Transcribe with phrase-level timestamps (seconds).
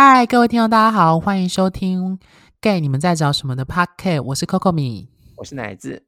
[0.00, 2.18] 嗨，各位听众，大家好，欢迎收听
[2.60, 6.04] 《Gay 你们在找什么》的 Podcast，我是 Coco 米，我是奶子。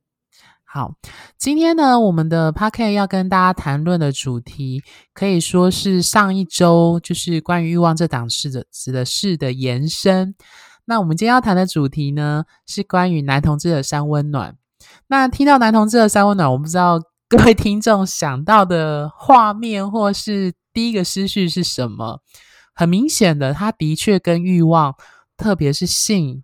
[0.64, 0.94] 好，
[1.36, 4.80] 今天呢，我们的 Podcast 要跟大家谈论的主题，
[5.12, 10.36] 可以说是上一周就是关于欲望这档事的指的事的延伸。
[10.84, 14.56] 那我们今天要谈的主题呢，是关于男同志的三温暖。
[15.08, 22.20] 那听到男同志的三温暖，我不知道各位听众想到的画面或是第一个思绪是什么？
[22.80, 24.96] 很明显的，它的确跟欲望，
[25.36, 26.42] 特别是性，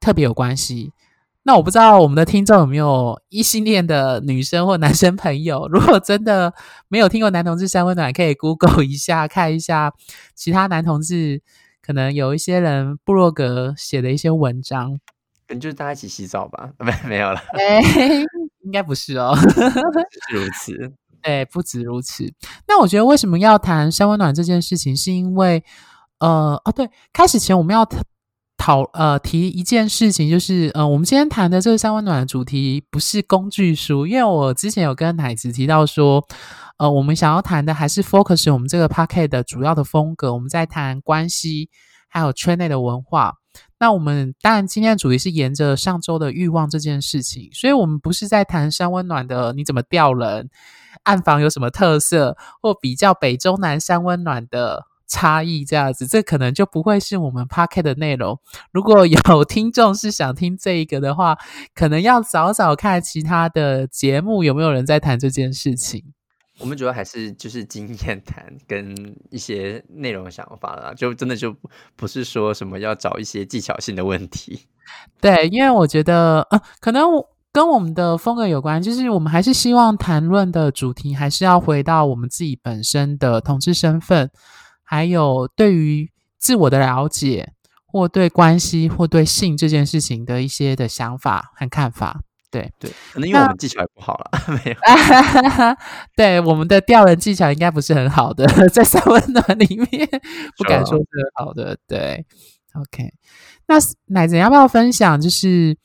[0.00, 0.94] 特别有关系。
[1.42, 5.68] 那我不知道我们的听众有没有异性恋的女生或男生朋友？
[5.68, 6.54] 如果真的
[6.88, 9.92] 没有听过男同志三温暖，可以 Google 一下，看一下
[10.34, 11.42] 其他男同志，
[11.82, 14.98] 可能有一些人部落格写的一些文章。
[15.46, 16.70] 可能就是大家一起洗澡吧？
[16.78, 17.38] 没 没有了？
[17.52, 17.82] 哎，
[18.64, 19.36] 应该不是哦。
[20.30, 20.94] 是如此。
[21.26, 22.32] 对，不止如此。
[22.68, 25.64] 那我觉得为什么要谈三温暖这件事情，是因为，
[26.20, 27.84] 呃，哦，对，开始前我们要
[28.56, 36.24] 讨呃提一件事情，就是呃，我们今天谈的这个三温暖的主题不是工具书，因为我之前有跟奶子提到说，
[36.78, 41.70] 呃，我们想要谈的还是 focus 我们这个 p a c k e t 的主要的风格，我们在谈关系，
[42.08, 43.34] 还有圈内的文化。
[43.78, 50.48] 那我们当然今天的主题是沿着上周的欲望这件事情，所以我们不是在谈三温暖的你怎么钓人。
[51.02, 58.40] 暗房有什么特色，或比较北中南三温暖的差异，这样子，这可能就不会是我们 p o c k e t 的内容。
[58.72, 61.36] 如果有 听众是想听这一个的话，
[61.74, 66.02] 可能要找找看其他的节目有没有人在谈这件事情。
[66.58, 68.94] 我们主要还是就是经验谈跟
[69.30, 71.54] 一些内容想法啦，就真的就
[71.96, 74.66] 不是说什么要找一些技巧性的问题。
[75.20, 77.30] 对，因为我觉得，呃，可能我。
[77.52, 84.30] 跟我们的风格有关，就是我们还是希望谈论的主题还是要回到我们自己本身的同志身份，
[84.84, 87.54] 还有对于自我的了解，
[87.86, 92.20] 或对关系或对性这件事情的一些的想法和看法。
[92.56, 94.30] 对对，可能因为我们技巧也不好了，
[94.64, 94.76] 没有。
[96.16, 100.08] 对，我们的钓人技巧应该不是很好的， 在三温暖里面
[100.56, 101.76] 不敢说是很好的。
[101.86, 102.24] 对
[102.74, 103.12] ，OK，
[103.66, 105.20] 那奶子要不要分享？
[105.20, 105.76] 就是。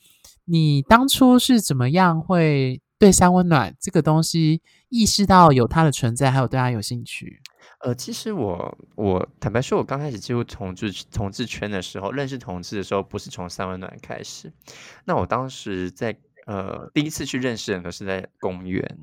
[0.44, 7.40] 你当初是怎么样会对三温暖这个东西意识到有它的存在，还有对它有兴趣？
[7.78, 14.52] 呃，其实我我坦白说，我刚开始进入同志同志圈的时候，认识同志的时候，不是从三温暖开始。
[15.04, 18.98] 那我当时在呃第一次去认识人，都是在公园。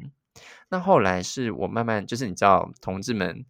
[0.70, 3.46] 那后来是我慢慢就是你知道，同志们。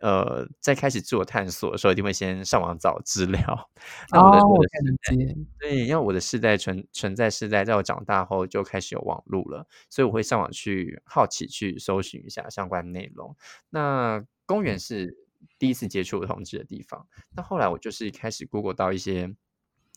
[0.00, 3.70] 呃，在开始自我探索的时候，一定会先上网找资料。
[4.12, 5.46] 哦，我看见。
[5.58, 13.36] 对，因为我的世代存存在世代，在我长大后就开始有网络了，所以我会上网去好奇去搜寻一下相关内容。
[13.68, 15.14] 那公园是
[15.58, 19.36] 第一次接触同志的地方，那后来我就是开始 Google 到一些。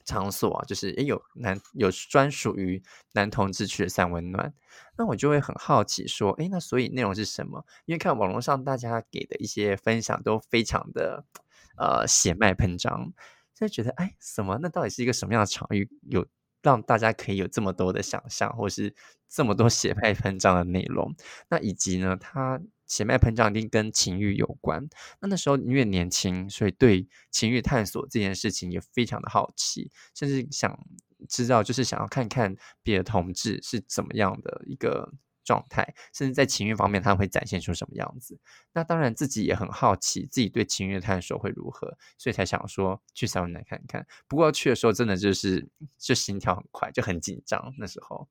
[0.10, 2.82] 场所啊，就是诶有男有专属于
[3.14, 4.54] 男同志去的三温暖，
[4.98, 7.64] 那我就会很好奇说，诶那所以内容是什么？
[7.86, 11.24] 因为看网络上大家给的一些分享都非常的
[11.78, 13.14] 呃血脉喷张，
[13.54, 14.58] 就觉得哎什么？
[14.62, 16.26] 那到底是一个什么样的场域，有
[16.64, 18.94] 让大家可以有这么多的想象，或是
[19.30, 21.16] 这么多血脉喷张的内容？
[21.50, 22.60] 那以及呢，它。
[22.90, 24.86] 血脉膨胀一定跟情欲有关。
[25.22, 30.78] 那那时候因为年轻，所以对情欲探索这件事情也非常的好奇，甚至想
[31.30, 35.14] 知道，就是想要看看别的同志是怎么样的一个
[35.44, 38.40] 状态，甚至在情欲方面他会展现出什么样子。
[38.74, 44.06] 那当然自己也很好奇，自己对情欲的探索会如何，所以才想说去三温暖看看。
[44.28, 45.68] 不过去的时候真的就是
[45.98, 47.74] 就心跳很快，就很紧张。
[47.78, 48.28] 那时候，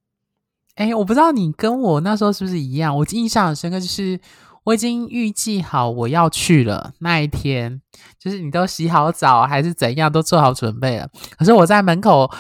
[0.78, 4.18] 哎，我不知道你跟我那时候是不是一样，我印象很深刻，就是。
[4.64, 7.80] 我已经预计好我要去了那一天，
[8.20, 11.08] 就是你都洗好澡还是怎样，都做好准备了。
[11.38, 12.30] 可是我在门口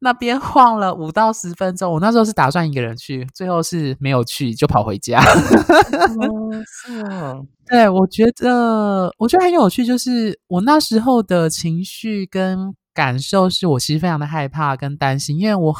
[0.00, 5.20] 那边晃了五到十分钟，我那时候是打算一个人去，最后是没有去，就跑回家。
[6.84, 15.72] 是哦，对，我觉得我觉得很有趣，就是我那时候的情绪跟感受，是我其实非常的害怕跟担心，因为我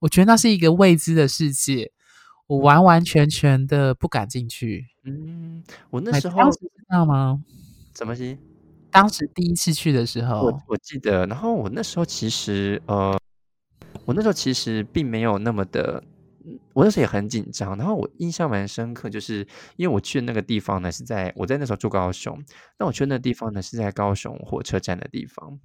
[0.00, 1.92] 我觉得那是一个未知的世界。
[2.46, 4.86] 我完完全全的不敢进去。
[5.04, 6.58] 嗯，我那时候知
[6.88, 7.42] 道吗？
[7.94, 8.38] 什么西？
[8.90, 11.26] 当时第一次去的时候，我我记得。
[11.26, 13.20] 然后我那时候其实呃，
[14.06, 16.02] 我那时候其实并没有那么的，
[16.72, 17.76] 我那时候也很紧张。
[17.76, 19.46] 然后我印象蛮深刻，就是
[19.76, 22.42] 因为我去的那个地方呢，是在我在那时候住高雄，
[22.78, 25.60] 那我去的那地方呢是在高雄火车站的地方。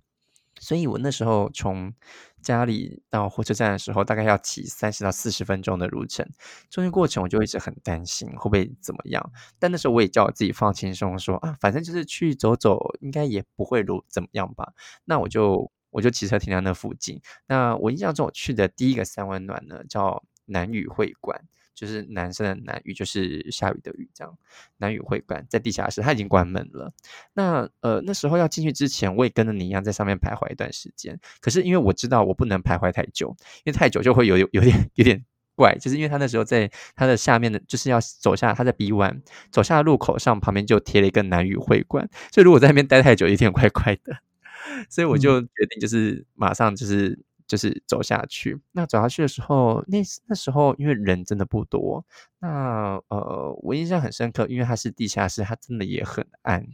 [0.63, 1.93] 所以我那时候从
[2.41, 6.25] 家里到火车站的时候，大概要骑三十到四十分钟的路程，
[6.69, 9.31] 中间过程我就一直很担心会不会怎么样。
[9.59, 14.73] 但那时候我也叫我自己放轻松，说啊，反正就是去走走，应该也不会如怎么样吧。
[15.05, 17.21] 那我就我就骑车停在那附近。
[17.47, 21.45] 那我印象中我去的第一个三温暖呢，叫南屿会馆。
[21.73, 24.37] 就是男生的南语，就是下雨的雨，这样。
[24.77, 26.93] 南语会馆在地下室，他已经关门了。
[27.33, 31.19] 那呃，那时候要进去之前，我也跟着你一样在上面徘徊一段时间。
[31.41, 35.23] 可是因为我知道我不能徘徊太久，因为太久就会有有点有点
[35.55, 35.75] 怪。
[35.79, 39.21] 就是因为他那时候在他的下面的，就是要走下，他在 B 弯
[39.51, 44.17] 走下路口上旁边就贴了一个南语会馆，所以如果在那边待太久，有点怪怪的。
[44.89, 47.19] 所以我就决定就是马上就是。
[47.47, 52.05] 就是走下去，那走下去的时候，那那时候因为人真的不多，
[52.39, 56.65] 那呃，我印象很深刻，因为它是地下室，它真的也很暗，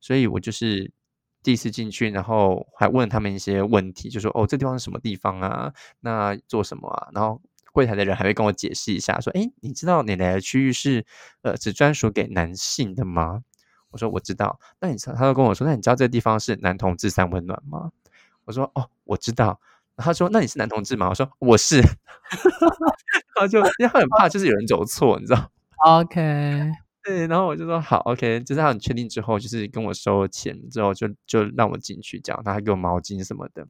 [0.00, 0.90] 所以我就是
[1.42, 5.72] 第一次进去，然后还问他们一些问题，就说哦，这地方是什么地方啊？
[6.00, 7.08] 那做什么啊？
[7.12, 7.40] 然后
[7.72, 11.04] 柜台的人还会跟我解释一下，说，哎，你知道你来的区域是
[11.42, 13.42] 呃只专属给男性的吗？
[13.90, 17.92] 我说我知道，那你他就跟我说，那你知道这个地方是男同志三温暖吗？
[18.44, 19.60] 我说哦，我知道。
[19.96, 21.80] 他说：“那你是男同志吗？”我说：“我是。
[23.36, 25.50] ”他就因为他很怕，就是有人走错，你知道
[25.86, 26.20] ？OK，
[27.04, 27.26] 对。
[27.28, 33.66] 然后我就说：“好，OK。”就是他很确定之后，就是跟我收了钱之后，就就让我进去，这样他还给我毛巾什么的。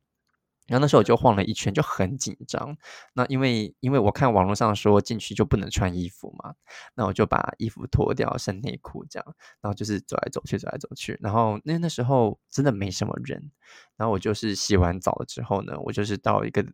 [0.67, 2.77] 然后那时候我就晃了一圈，就很紧张。
[3.13, 6.55] 那因为因为我看网络上说进去就不能穿衣服嘛，
[6.95, 9.35] 那我就把衣服脱掉，剩内裤这样。
[9.61, 11.19] 然后就是走来走去，走来走去。
[11.21, 13.51] 然后那那时候真的没什么人。
[13.97, 16.65] 然后我就是洗完澡了之后呢，我就是到一个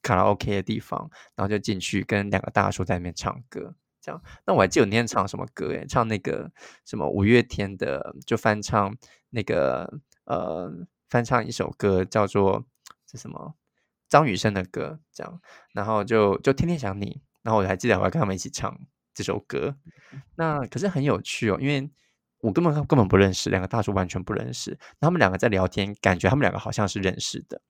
[0.00, 3.74] 卡拉 OK 的地方，然后就进去跟两个大叔在那边唱歌。
[4.00, 5.72] 这样，那我还记得那天唱什么歌？
[5.72, 6.52] 诶，唱那个
[6.84, 8.96] 什么五月天的，就翻唱
[9.30, 10.72] 那个呃，
[11.08, 12.64] 翻唱一首歌叫做。
[13.10, 13.54] 是什么
[14.08, 15.00] 张雨生的歌？
[15.12, 15.40] 这样，
[15.72, 18.78] 然后就就天天想你，然后我还记得我还跟他们一起唱
[19.14, 19.76] 这首歌。
[20.36, 21.90] 那可是很有趣哦，因为
[22.38, 24.78] 我根本根本不认识两个大叔，完全不认识。
[25.00, 27.60] 他们两个在聊天，感觉他们两个好像是认识的。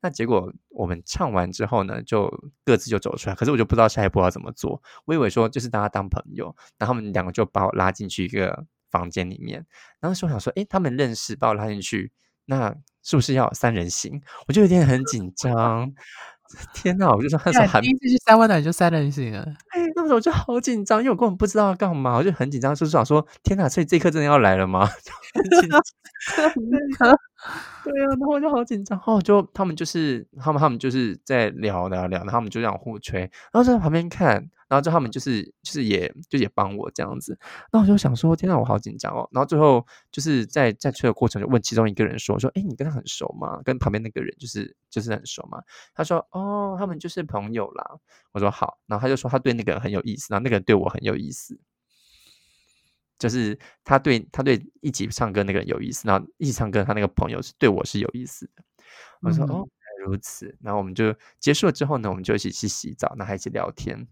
[0.00, 2.30] 那结果我们唱完之后呢，就
[2.64, 3.34] 各自就走出来。
[3.36, 4.82] 可是我就不知道下一步要怎么做。
[5.04, 9.64] 我以为说就是大家当朋友，然后他们两个就把我拉进去一个房间里面。
[10.00, 12.12] 然后说想说，哎，他们认识，把我拉进去。
[12.46, 14.20] 那是不是要三人行？
[14.48, 15.92] 我就有点很紧张。
[16.72, 17.10] 天哪！
[17.10, 19.44] 我就说那时候还第一次去三温暖就三人行啊。
[19.70, 23.68] 哎，那时候我就好紧张，因为我根本不知道要干嘛，我就很紧张，就是想说：天哪！
[23.68, 24.88] 所以这一刻真的要来了吗？
[27.84, 34.36] 对啊，然后我就好紧张，然后就他们就是他们他们就是在聊聊聊，然后他们就这样互吹，然后在旁边看，
[34.68, 37.38] 然后就他们就是就是也就也帮我这样子，
[37.70, 39.28] 那我就想说，天哪，我好紧张哦。
[39.32, 43.60] 然后最后就是在在吹的过程就问其中一个人说说，哎，你跟他很熟吗？
[43.62, 45.62] 跟旁边那个人就是就是很熟吗？
[45.94, 47.84] 他说，哦，他们就是朋友啦。
[48.32, 51.60] 我说好，然后他就说他对那个人很有意思，然后那个人对我很有意思。
[53.18, 58.62] 就是他对他对一起唱歌那个人有意思，然后一起唱歌他那个朋友是对我是有意思的。
[59.20, 59.66] 我说哦，
[60.04, 60.54] 如此。
[60.60, 64.06] 然后我们就结束了之后呢，我们就一起去洗澡，那还一起聊天，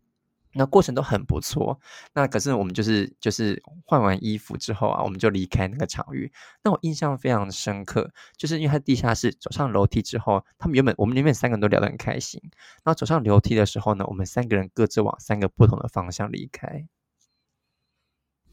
[0.54, 1.78] 那过程都很不错。
[2.14, 6.32] 那可是我们就是就是换完衣服之后啊，我们就离开那个场域。
[6.62, 12.40] 那我印象非常深刻，就是因为他地下室走上楼梯之后，他们原本我们原本三个人都聊得很开心，
[12.82, 16.86] 然后走上楼梯的时候呢，我们三个人各自往三个不同的方向离开。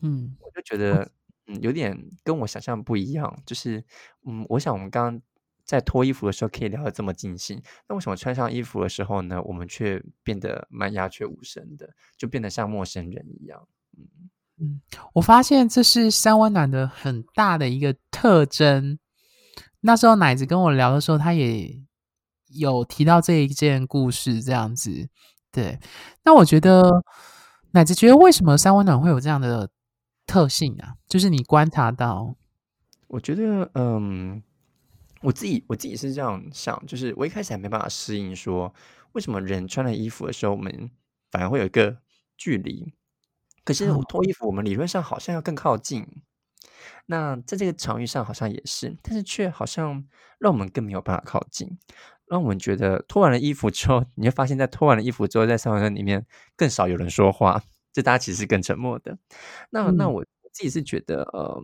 [0.01, 1.09] 嗯，我就觉得，
[1.47, 3.41] 嗯，有点跟我想象不一样。
[3.45, 3.83] 就是，
[4.25, 5.21] 嗯，我想我们刚刚
[5.65, 13.67] 在脱衣服的时候可以聊得这么尽兴，那为什么穿上衣服的时候呢，我们却变得蛮鸦雀无声的，就变得像陌生人一样？
[13.97, 14.07] 嗯
[14.61, 14.81] 嗯，
[15.13, 18.99] 我发现这是三温暖的很大的一个特征。
[19.81, 21.81] 那时候奶子跟我聊的时候，他也
[22.49, 25.07] 有提到这一件故事，这样子。
[25.51, 25.79] 对，
[26.23, 27.03] 那我觉得
[27.71, 29.69] 奶子觉得为什么三温暖会有这样的？
[30.29, 32.35] 特性啊，就是你观察到，
[33.07, 34.43] 我觉得，嗯，
[35.21, 38.71] 我自己我自己是这样想，就是我一开始还没办法适应，说
[39.13, 40.91] 为什么人穿了衣服的时候，我们
[41.31, 41.97] 反而会有一个
[42.37, 42.93] 距离，
[43.65, 46.05] 可是我脱衣服，我们理论上好像要更靠近。
[47.07, 50.05] 那在这个场域上好像也是，但是却好像
[50.37, 51.75] 让我们更没有办法靠近，
[52.27, 56.23] 让我们觉得脱完了衣服之后，你会发现在脱完了衣服之后，在三温暖里面
[56.55, 57.63] 更少有人说话。
[57.93, 59.17] 就大家其实是更沉默的。
[59.69, 61.61] 那那我自己是觉得，呃，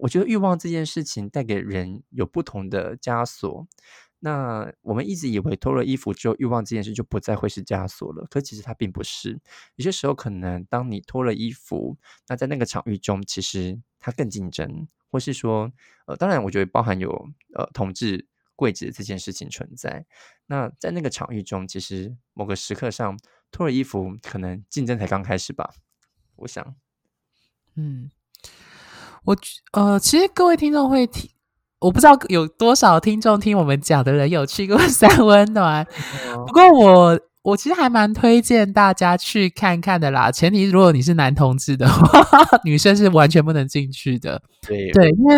[0.00, 3.66] 我觉得欲望这件事情带给人有不同的枷锁。
[4.20, 8.26] 那我们一直以为脱了衣服之后，欲望这件事就不再会是枷锁了。
[8.30, 9.38] 可其实它并不是。
[9.76, 15.70] 有些时候，可能当你脱了衣服，那在那个场域中，其实它更竞争，或是说，
[16.06, 17.10] 呃，当然，我觉得包含有
[17.54, 18.26] 呃同志
[18.56, 20.06] 柜子这件事情存在。
[20.46, 23.18] 那在那个场域中，其实某个时刻上
[23.54, 25.70] 脱了衣服，可能竞争才刚开始吧。
[26.36, 26.74] 我想，
[27.76, 28.10] 嗯，
[29.24, 29.36] 我
[29.72, 31.30] 呃，其实各位听众会听，
[31.78, 35.86] 我不知道有多少听众听我们讲的人有去过 三温暖，
[36.46, 37.20] 不过我。
[37.44, 42.22] 我其实还蛮推荐大家去看看的啦，前提如果你是男同志的话，
[42.64, 44.40] 女生是完全不能进去的。
[44.66, 45.34] 对对，因为，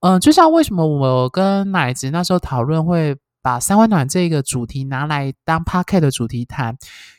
[0.00, 3.14] 嗯，就像为什么我跟奶子那时候讨论会
[3.44, 6.74] 把三温暖这个主题拿来当 p a r k e t 的主题谈，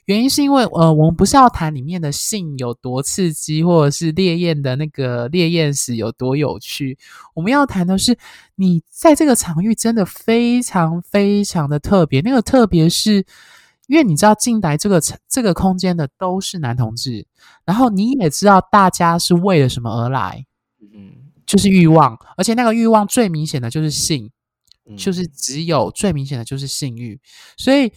[0.06, 6.98] 原因是因为，呃，我们不是要谈里面的性有多刺激，或者是烈焰的那个烈焰史有多有趣，
[7.36, 8.18] 我们要谈的是
[8.56, 13.24] 你在这个场域真的非常非常的特别，那个特别是。
[13.88, 17.24] 因为你知道进来这个这个空间的都是男同志，
[17.66, 20.44] 然后你也知道大家是为了什么而来，
[20.82, 21.12] 嗯，
[21.46, 24.32] 就是欲望，而且那个欲望最明显的就是性，
[24.98, 27.20] 就是只有最明显的就是性欲。
[27.58, 27.92] 所以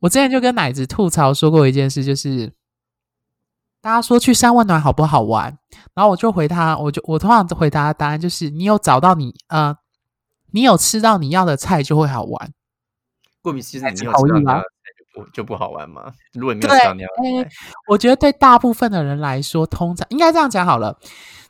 [0.00, 2.52] 我之前就跟奶子吐槽说过一件事，就是
[3.80, 5.58] 大家说去三温暖好不好玩，
[5.94, 9.76] 然后我就回他，我就我通常回答的答案就是你有找到你呃，
[10.52, 12.52] 你有吃到你要的菜就会好玩。
[13.42, 14.62] 过敏其实，你有吃到。
[15.32, 16.12] 就不好玩吗？
[16.34, 17.08] 如果没有想要，
[17.88, 20.96] 我觉得对大部分的人来说，通常应该这样讲好了。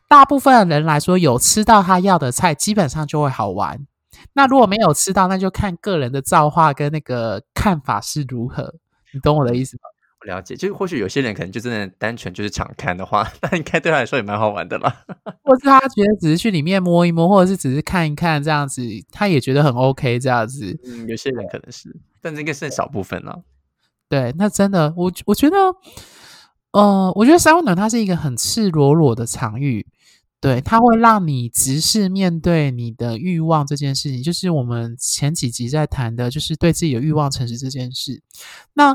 [0.08, 3.86] 大部分的人来说，有吃到他要的菜，基本上就会好玩。
[4.32, 8.74] 那如果没有吃到，那就看个人的造化跟那个看法是如何。
[9.12, 9.82] 你懂我的意思吗？
[10.20, 15.04] 我了解，就是或许有些人可能就真的单纯就是常看的话， 那应该对他来说也蛮好玩的啦。
[15.44, 18.82] 或是他觉得只是去里面摸一摸，或者是只是看一看这样子，
[19.12, 20.76] 他也觉得很 OK 这样子。
[20.84, 23.42] 嗯，有些人可能是，但这个是少部分了。
[24.08, 25.56] 对，那真的，我我觉得，
[26.72, 29.86] 呃，我觉得三温暖它是一个很赤裸裸的场域，
[30.40, 38.22] 对，它会让你直视面对你的欲望这件事情，就是我们前几集在谈的，就是对自己的欲望诚实这件事。
[38.74, 38.94] 那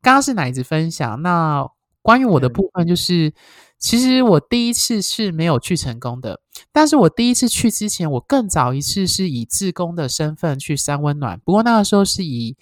[0.00, 1.68] 刚刚是奶子分享，那
[2.02, 3.32] 关于我的部分，就是
[3.78, 6.40] 其实我第一次是没有去成功的，
[6.72, 12.56] 但是我第一次去之前，我更早一次是以自工的身份去三温暖，不过那个时候是以。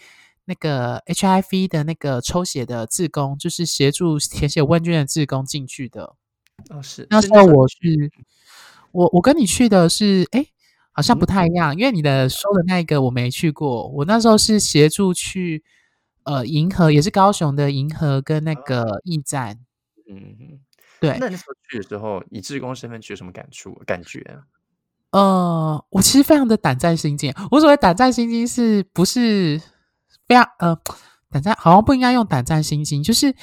[0.47, 6.17] 那个 HIV 的那个抽血的志工，就是协助填写问卷的志工进去的。
[6.71, 7.77] 哦，是那时候我是
[8.93, 10.47] 我我跟你去的是，哎，
[10.93, 13.89] 好像不太一样，因为你的说的那个我没去过。
[13.89, 15.63] 我那时候是协助去
[16.25, 19.59] 呃银河，也是高雄的银河跟那个驿站。
[20.09, 20.61] 嗯，
[21.01, 21.17] 对。
[21.19, 24.45] 那那时候去的时候，以志工身份去有什么感触感觉啊？
[25.11, 27.33] 呃，我其实非常的胆战心惊。
[27.51, 29.61] 我所谓胆战心惊，是不是？
[30.27, 30.75] 非常呃，
[31.29, 33.35] 胆战好像不应该用胆战心惊，就是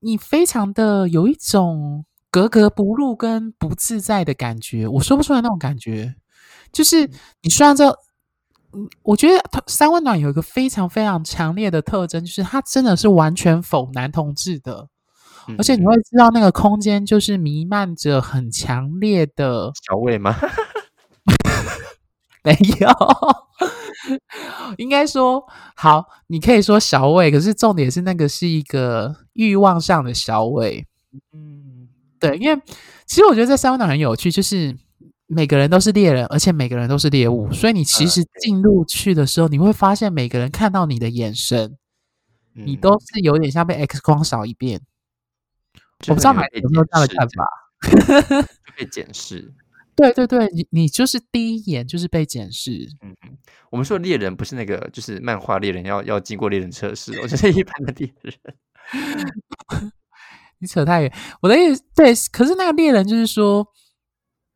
[0.00, 6.14] 你非常的有一种格格不入跟不自在的感觉，我说不出来那种感觉。
[6.72, 7.08] 就是
[7.42, 7.88] 你虽然这，
[8.72, 14.88] 嗯，我觉得三温暖有一个非常非常强烈的特征，就是它真的是完全否男同志的，
[15.56, 20.36] 而且你会知道那个空间就是弥漫着很强烈的小味吗？
[22.44, 22.88] 没有。
[24.78, 25.42] 应该说
[25.74, 30.86] 好，你可以说小伟，可是重点是那个是一个欲望上的小伟。
[31.32, 31.57] 嗯，
[32.20, 32.60] 对，因为
[33.06, 34.76] 其实我觉得在三温暖很有趣，就是
[35.26, 41.76] 每个人都是猎人，而且每个人都是猎物，所以你其实进入去的时候，你会发现每个人看到你的眼神，
[42.54, 44.80] 你都是有点像被 X 光扫一遍。
[46.06, 49.52] 我不知道买有没有这样的看法，被检视。
[49.98, 52.88] 对对对，你你就是第一眼就是被检视。
[53.02, 53.36] 嗯嗯，
[53.68, 57.18] 我们说猎人不是那个，就是漫画猎人要要经过猎人测试。
[57.20, 58.32] 我觉得一般的猎人，
[60.60, 61.12] 你扯太远。
[61.40, 63.66] 我的意思对，可是那个猎人就是说，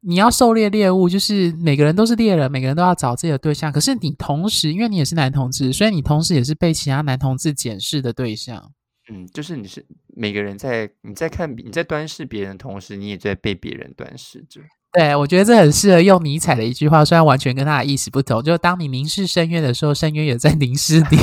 [0.00, 3.70] 你要狩猎猎物，就是每个人都是猎人，每个人都要找自己的对象。
[3.72, 8.72] 可是你同时，因为你也是男同志，所以你同时也是被其他男同志检视的对象。
[9.10, 14.60] 嗯，就是你是每个人在你在看你在端视别人的同时，你也在被别人端视着。
[14.92, 18.42] 对，我觉得这很适合用尼采的一句话，虽然完全跟他的意思不同。
[18.42, 21.16] 就当你凝视深渊的时候，深渊也在凝视你。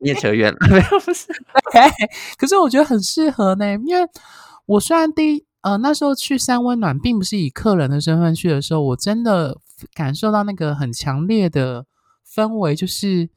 [0.00, 1.26] 你也扯远了， 没有不是？
[2.36, 4.08] 可是我觉得很适合呢，因为
[4.66, 9.56] 我虽然第一呃那时候去三温暖，并不是以客人的身份去的时候，我真的
[9.92, 11.84] 感受到那个很强烈的
[12.32, 13.28] 氛围，就是。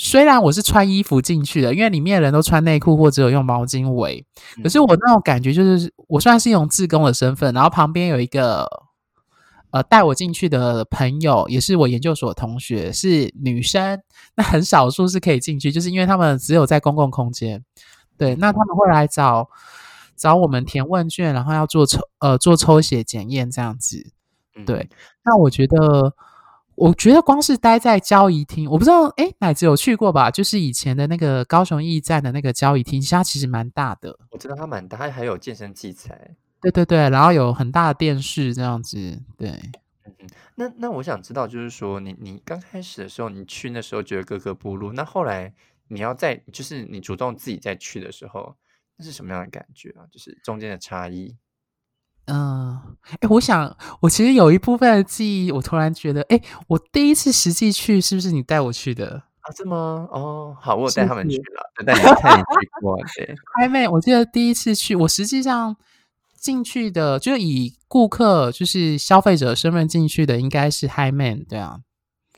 [0.00, 4.24] 虽然我是穿衣服进去的，因为里面的人都穿内裤或只有用毛巾围，
[4.62, 8.64] 可是我那种感觉就是，我虽然是用自工的身份，然后旁边有一个
[9.72, 14.00] 呃带我进去的朋友，也是我研究所同学，是女生，
[14.36, 17.64] 那很少数是可以进去，就是因为他们只有在公共空间，
[18.16, 19.50] 对，那他们会来找
[20.14, 24.12] 找我们填问卷，然后要做抽呃做抽血检验这样子，
[24.64, 24.88] 对，
[25.24, 26.14] 那我觉得。
[26.78, 30.30] 我觉得光是待在交易厅，我不知道，哎，奶子有去过吧？
[30.30, 34.16] 就是以前的那个高雄驿站的那个交谊厅，它其实蛮大的。
[34.30, 36.36] 我知道它蛮大，它还有健身器材。
[36.60, 38.96] 对对对，然后有很大的电视这样子。
[39.36, 39.50] 对，
[40.04, 40.28] 嗯嗯。
[40.54, 45.52] 那那我想知道，就是说，你你刚开始的时候，你去那时候觉得格格不入，那后来
[45.88, 48.56] 你要再，就是你主动自己再去的时候，
[48.96, 50.06] 那是什么样的感觉啊？
[50.12, 51.36] 就是中间的差异。
[52.28, 52.78] 嗯，
[53.20, 59.50] 哎，我想，我其实有一部分的记忆，我突然觉得，哎，我第一次实际去是不是你带我去的啊？
[59.56, 60.06] 是吗？
[60.12, 63.34] 哦，好，我带他们去了，带你看你去过，对。
[63.54, 65.74] 还没，我记得第一次去，我实际上
[66.38, 71.80] 进去的，就是以顾客，就是消费者身份进去的，应该是 High Man，对啊。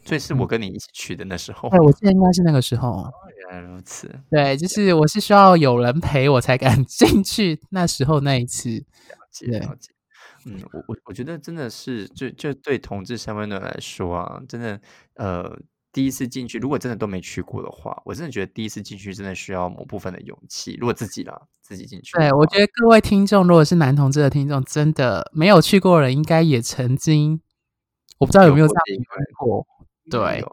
[0.05, 1.69] 所以是我跟你一起去的那时候。
[1.69, 2.89] 对，我记得应该是那个时候。
[2.89, 4.09] 哦，原来如此。
[4.31, 8.85] 对，就是我是需要有人陪我才敢 进去，那时候那一次。
[9.47, 9.93] 了解，
[10.47, 14.81] 嗯，我我我觉得真的是，就就对同志相关的来说啊，真的，
[15.15, 15.59] 呃，
[15.93, 20.77] 第一次进去，如果真的都没去过的话，我真的觉得第一次进去真的需要某部分的勇气。
[20.81, 27.41] 如果自己啦，自己进去，对我觉得各位听众，如果是男同志的听众，真的没有去过的人，应该也曾经，
[28.19, 28.83] 我不知道有没有这样
[29.39, 29.67] 过，
[30.11, 30.45] 对，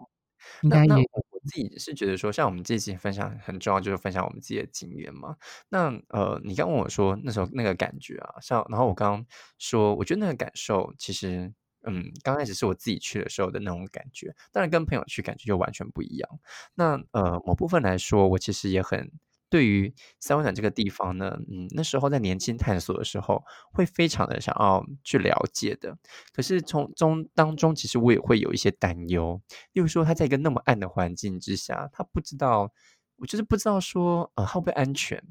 [0.62, 1.10] 应该也。
[1.48, 5.36] 自己是觉得说，像我们这期分享很重要，就是分享我们自己的经验嘛。
[5.70, 9.26] 那呃，你刚问我说那时候那个感觉啊，像然后我刚刚
[9.58, 11.52] 说，我觉得那个感受其实，
[11.88, 16.30] 嗯，刚开始是我自己去的时候的那种感觉，当然跟朋友去感觉就完全不一样。
[16.76, 19.12] 那呃，某部分来说，我其实也很。
[19.50, 25.98] 对于三温暖这个地方呢，嗯，那时候在年轻探索的时候，会非常的想要去了解的。
[26.34, 29.42] 可是从中当中，其实我也会有一些担忧。
[29.72, 32.70] 例如说，他在一个那么暗的环境之下，他不知道，
[33.16, 35.24] 我就是不知道说，呃，会不会安全？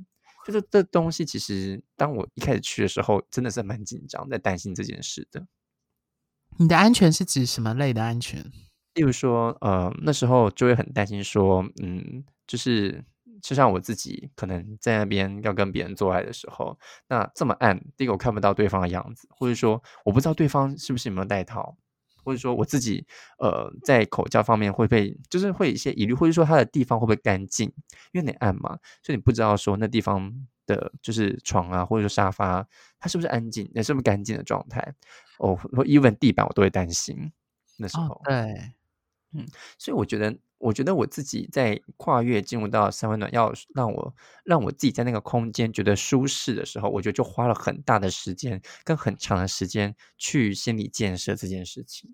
[0.46, 5.46] 就是这东西，其实当我一开始去的时候，真的是蛮紧张，在担心这件事的。
[6.56, 8.42] 你的安全是指什么类的安全？
[8.94, 13.04] 例如说，呃，那时候就会很担心说，嗯，就是。
[13.42, 16.78] 就像我自己可能在那边要跟别人做爱的时候，
[17.08, 21.76] 那这么暗，第一个我看不到对方的样子，或者说我不知道对方是不是有没有戴套，
[22.24, 23.06] 或者说我自己
[23.38, 27.72] 呃在口交方面会被就是会有一些疑虑，或者说他的地方会不会干净，
[28.12, 30.32] 因为你暗嘛，所以你不知道说那地方
[30.66, 32.66] 的就是床啊或者说沙发
[32.98, 34.94] 它是不是安静，也是不是干净的状态。
[35.38, 37.30] 哦，even 地板我都会担心
[37.76, 38.34] 那时候，对，
[39.32, 39.46] 嗯，
[39.78, 40.36] 所以我觉得。
[40.58, 44.14] 我觉得我自己在跨越进入到三温暖，要让我
[44.44, 52.10] 让我自己在那个空间觉得舒适的时候，我觉得就花了很大的时间跟很长的时间去心理建设这件事情。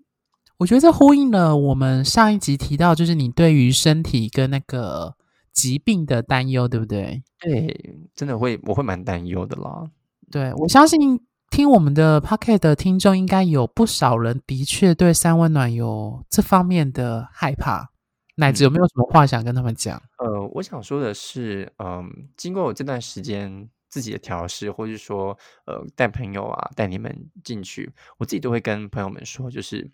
[0.57, 5.15] 我觉得这呼应了我们上一集提到，就是你对于身体跟那个
[5.51, 7.23] 疾病的担忧，对不对？
[7.39, 9.89] 对，真的会，我会蛮担忧的啦。
[10.29, 17.92] 对，我相信听我们的 Pocket 的听众，应该有不少人的确对三温暖有这方面的害怕。
[18.35, 20.01] 奶子有没有什么话想跟他们讲？
[20.17, 29.91] 呃，我想说的是，嗯，经过我这段时间自己的调试，或者说，呃，带朋友啊，带你们进去，我自己都会跟朋友们说，就是，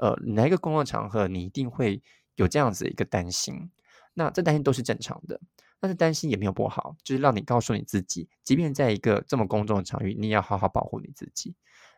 [0.00, 2.02] 呃，哪一个公共场合，你一定会
[2.36, 3.70] 有这样子一个担心，
[4.12, 5.40] 那这担心都是正常的，
[5.80, 11.54] 但是担心也没有不好，就是让你告诉你自己，即便在一个这么公众的场域，你也要好好保护你自己。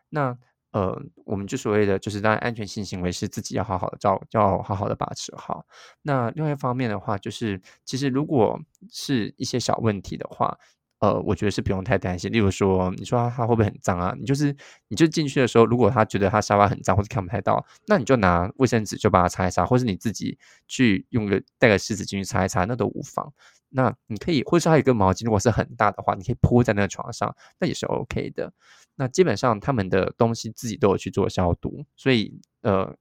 [0.07, 0.37] 那。
[0.71, 5.65] 呃，我们就所谓的，就是当然安全性行为是自己要好好的照，要好好的把持好。
[6.01, 10.57] 那另外一方面的话，就是其实如果是一些小问题的话，
[10.99, 12.31] 呃，我觉得是不用太担心。
[12.31, 14.15] 例如说，你说他会不会很脏啊？
[14.19, 14.55] 你就是
[14.87, 23.33] 你就进去的时候，如果他觉得他沙发很脏或者看不太到，那你就拿卫生纸就把它擦一擦，或是你自己去用个带个湿纸巾去擦一擦，那都无妨。
[23.71, 28.53] 那你可以，或者说还有一个毛巾，如果是很大的话，你可以铺在那个床上，那也是 OK 的。
[28.95, 32.93] 那基本上他们的东西自己都有去做消毒，所以呃，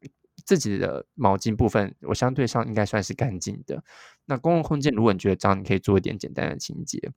[0.47, 3.83] 自己的毛巾部分我相对上应该算是干净的。
[4.25, 7.13] 那公共空间如果你觉得脏，你可以做一点简单的清洁。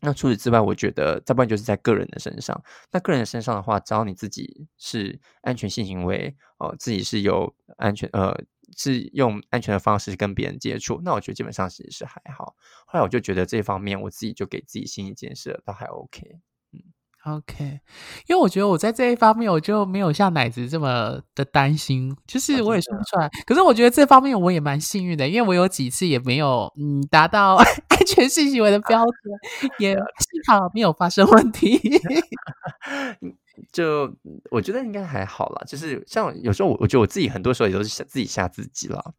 [0.00, 2.62] 那除此之外，我觉得再不然就是在个人的身上。
[2.92, 8.38] 那个人的身上的话，只要你自己是安全性行为哦，自己是有安全呃，
[8.76, 12.54] 是用安全的方式跟别人接触，那我觉得基本上其实是还好。
[12.86, 16.40] 后来我就觉得这方面我自己就给自己心理建设倒还 OK
[16.72, 16.80] 嗯。
[17.26, 17.80] OK，
[18.28, 23.28] 因为我觉得我在这一方面我就没有像奶子这么的担心，就是我也说不出来。
[23.44, 27.56] 可是我觉得这方面我也蛮幸运的，因为我有几次也没有嗯达到
[27.90, 31.80] 安全性行为的标准，也幸好没有发生问题。
[33.72, 34.14] 就
[34.50, 39.14] 我觉得应该还好啦，就是像有时候我我觉得我自己很多时候也都是吓自己吓自己了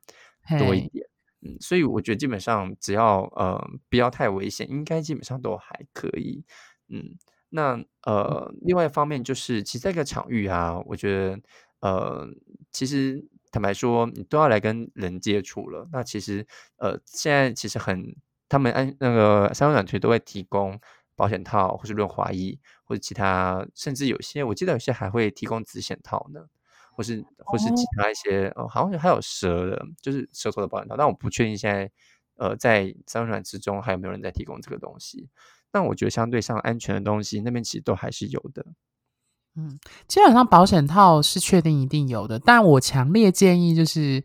[0.60, 1.06] 多一点，
[1.42, 6.44] 嗯，所以我觉得基本上只要呃不要太危险，应该基本上都还可以，
[6.90, 7.18] 嗯。
[7.50, 11.40] 那呃，另外一方面就是，其实这个场域啊，我觉得
[11.80, 12.28] 呃，
[12.74, 15.88] 其实坦白说，你都要来跟人接触了。
[15.94, 16.46] 那其实，
[16.76, 18.14] 呃，现在其实很，
[18.50, 20.78] 他们安那个三温暖其实都会提供
[21.16, 26.40] 保险套，或是润滑液，或者其他，甚至有些我记得有些还会提供紫险套呢，
[26.96, 30.96] 或是或是其他一些，哦，好像还有蛇的，就是蛇头的保险套。
[30.98, 31.92] 但我不确定现在，
[32.38, 35.30] 呃，在三温暖之中还有没有人在提供这个东西。
[35.70, 38.66] 但我觉得相对上安全的东西，那边其实都还是有的。
[39.56, 44.24] 嗯，基本上保险套是确定一定有的，但我强烈建议就是，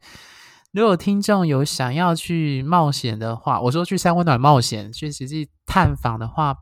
[0.70, 6.58] 如果听众有想要去冒险的话，我说去三温暖冒险，去实际探访的话，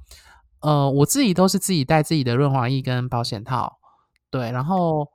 [0.62, 3.78] 呃，我自己都是自己带自己的润滑液跟保险套，
[4.30, 5.08] 对，然后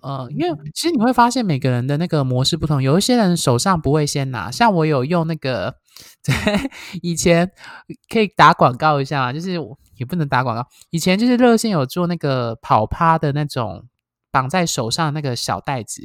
[0.00, 5.76] 呃，因为其实你会发现每个人的那个模式不同，有一些人手上不会先拿，像我有用那个，
[6.22, 6.34] 对，
[7.02, 7.50] 以前
[8.08, 9.58] 可以打广告一下，就是。
[9.96, 10.66] 也不能打广告。
[10.90, 13.84] 以前就是热线有做那个跑趴的那种
[14.32, 16.02] 绑在手上那个小袋子，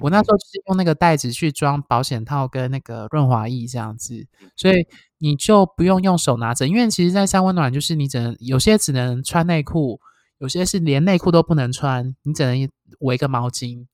[0.00, 4.86] 我那时候就是用那个袋子去装保险套跟那个润滑液这样子，所以
[5.18, 10.00] 你就不用用手拿着，因为其实，在三温暖就是你只能有些只能穿内裤，
[10.38, 12.68] 有些是连内裤都不能穿，你只能
[13.00, 13.86] 围个毛巾。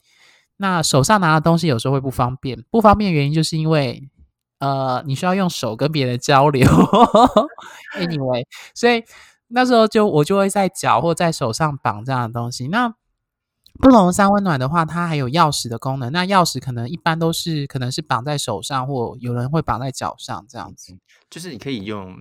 [0.56, 4.08] 那手上拿的东西有时候会不方便，不方便原因就是因为。
[4.60, 6.66] 呃，你需要用手跟别人交流
[7.98, 9.02] ，Anyway，所以
[9.48, 12.68] 那时候就我就会在脚或在手上绑这样的东西。
[12.68, 12.94] 那
[13.80, 16.10] 不同三温暖的话，它还有钥匙的功能。
[16.12, 20.96] 那钥匙可能一般都是可能是绑在手上，或有人会绑在脚上这样子。
[21.28, 22.16] 就是你可以用。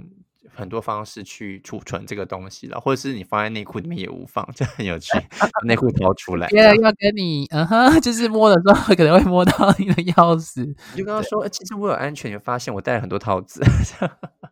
[0.56, 5.10] 很多方式去储存这个东西了，或者是你放在内裤里面也无妨，这很有趣。
[5.66, 10.64] 内裤掏出来，别人要跟你，嗯哼， 就是摸的时候可能会摸到你的钥匙。
[10.92, 13.62] 你就跟他说，其实我有安全，你发现我带了很多套子。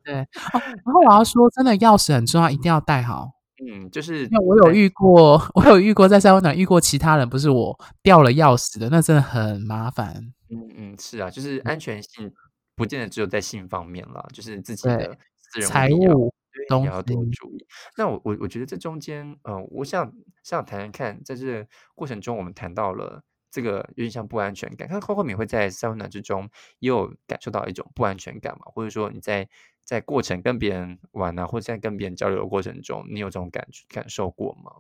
[0.04, 3.34] 对，然后我要说，真的钥匙很重要，一定要带好。
[3.68, 10.34] 嗯，就是因为我有遇过， 我有遇过在三温暖遇过其他人，不是我掉了钥匙的，那真的很麻烦。
[10.50, 12.32] 嗯嗯，是啊，就是安全性
[12.76, 15.70] 不见得只有在性方面了，就是自己的私人。
[15.70, 16.34] 财务
[16.68, 17.66] 都要多注意。
[17.98, 20.12] 那我我我觉得这中间，呃，我想
[20.44, 24.88] 想谈谈看，在这过程中，我们谈到了这个有点像不安全感。
[24.88, 28.66] 看后后面会在三温暖之中也有感受到一种不安全感嘛？
[28.68, 29.48] 或者说你在
[29.84, 34.72] 在过程跟别人玩啊，或者在跟别人交流的过程中，你有这种感感受过吗？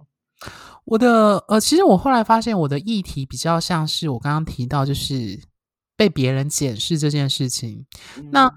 [0.85, 5.39] 我的呃，其实我后来发现我的议题比较像是我刚刚提到，就是
[5.95, 7.85] 被别人检视这件事情。
[8.31, 8.51] 那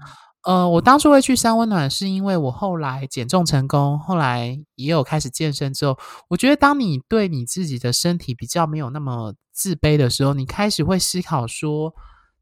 [0.45, 11.95] 呃，我当初会去三温暖，是因为我后来减重成功，后来也有开始健身之后，我觉得当你对你自己的身体比较没有那么自卑的时候，你开始会思考说，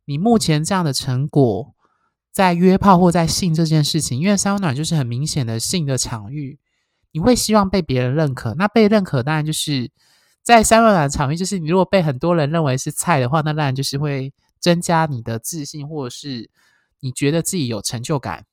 [0.03, 1.73] 你目前这样的成果，
[2.29, 6.59] 在约炮或在性这件事情，因为三温暖就是很明显的性的场域，
[7.13, 8.53] 你会希望被别人认可。
[8.55, 9.89] 那被认可当然就是
[10.43, 16.49] 在三温暖的场域，就是你如果被很多人认为是菜的话，那当然就是会增加你的自信，或者是。
[17.03, 18.45] 你觉得自己有成就感，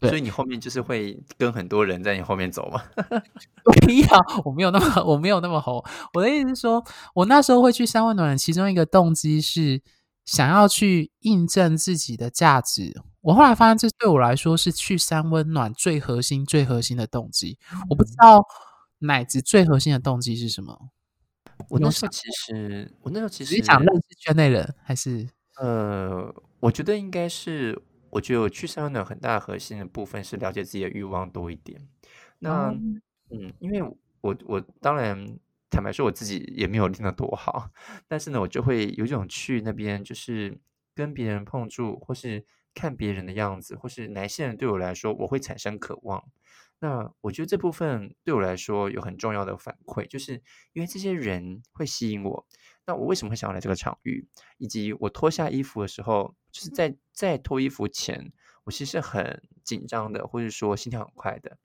[0.00, 2.82] 所以你后面就是会跟很多人在你后面走吗？
[3.86, 4.08] 没有，
[4.44, 5.80] 我没有那么， 我没有那么红。
[6.14, 9.80] 我的意思是说，我那时候会去三温暖，其中一个动机是
[10.24, 13.00] 想要去印证自己的价值。
[13.20, 17.56] 我后来发现，这对我来说是去三温暖最核心、最核心的动机。
[17.88, 18.44] 我不知道
[18.98, 20.88] 奶子最核心的动机是什么。
[21.68, 25.28] 我那时候其实，我那时候其实想认识圈内人，还是
[25.60, 26.34] 呃。
[26.64, 31.78] 我觉得应该是，我觉得我去三温暖很大核心的部分是了解自己的欲望多一点。
[32.38, 32.70] 那
[33.30, 33.82] 嗯，因为
[34.22, 37.68] 我我当然坦白说我自己也没有练得多好，
[38.08, 40.58] 但是呢，我就会有一种去那边就是
[40.94, 46.24] 跟别人碰触，或是看别人的样子，或是哪些人对我来说我会产生渴望。
[46.80, 52.46] 那我觉得这部分对我来说有很重要的反馈，就是因为这些人会吸引我。
[52.86, 54.26] 那我为什么会想要来这个场域？
[54.58, 58.32] 以及我脱下衣服的时候，就是在在脱衣服前，
[58.64, 61.56] 我其实很紧张的，或者说心跳很快的。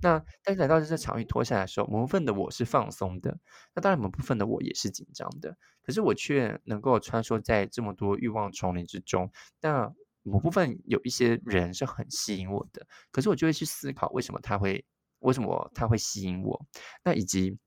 [0.00, 3.38] 那但是来到这个场域脱下来的时候，某部分的我是放松的，
[3.74, 5.56] 那当然某部分的我也是紧张的。
[5.82, 9.30] 可是我却能够穿梭在这么多欲望丛林之中。
[9.60, 14.82] 那某部分有一些人是很吸引我的，可是我就会去思考为什么他会
[15.18, 16.66] 为什么他会吸引我？
[17.02, 17.58] 那以及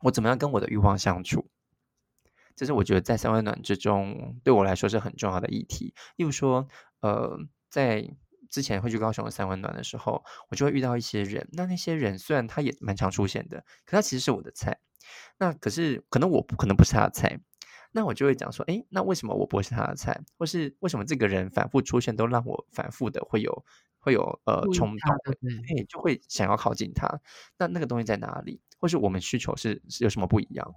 [0.00, 1.48] 我怎么样跟我的欲望相处？
[2.56, 5.94] 这是我觉得在三温暖之中对我来说是很重要的议题。
[6.16, 6.68] 例如说，
[7.00, 7.38] 呃，
[7.68, 8.08] 在
[8.48, 11.48] 之前会去高雄的三温暖的时候，我就会遇到一些人。
[11.52, 14.78] 那那些人虽然他也蛮常出现的，可他其实是我的菜。
[15.38, 17.40] 那可是可能我可能不是他的菜。
[17.90, 20.20] 那我就会讲说，哎，那为什么我不会是他的菜？
[20.38, 23.64] 或是为什么这个人反复出现都让我反复的会有
[23.98, 25.16] 会有呃冲动？
[25.76, 27.20] 哎，就会想要靠近他。
[27.58, 28.60] 那那个东西在哪里？
[28.78, 30.74] 或是我们需求是是有什么不一样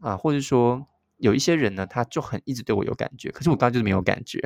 [0.00, 0.16] 啊？
[0.18, 0.86] 或者说？
[1.18, 4.40] 有一些人呢，他就很一直对我有感觉，可是我刚刚就是没有感觉。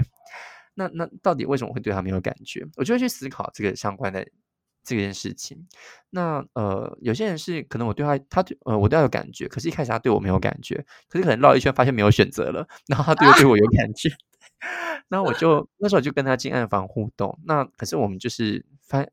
[0.74, 2.64] 那那到底为什么会对他没有感觉？
[2.76, 4.24] 我就会去思考这个相关的
[4.84, 5.66] 这件事情。
[6.10, 14.08] 那呃，有些人是可能我对他，他对呃我对他有感觉，可是一开始他对我没有感觉，可是可能绕一圈发现没有选择了，然后他对我对我有感觉。
[15.08, 17.36] 那我就那时候就跟他进暗房互动。
[17.44, 19.04] 那可是我们就是发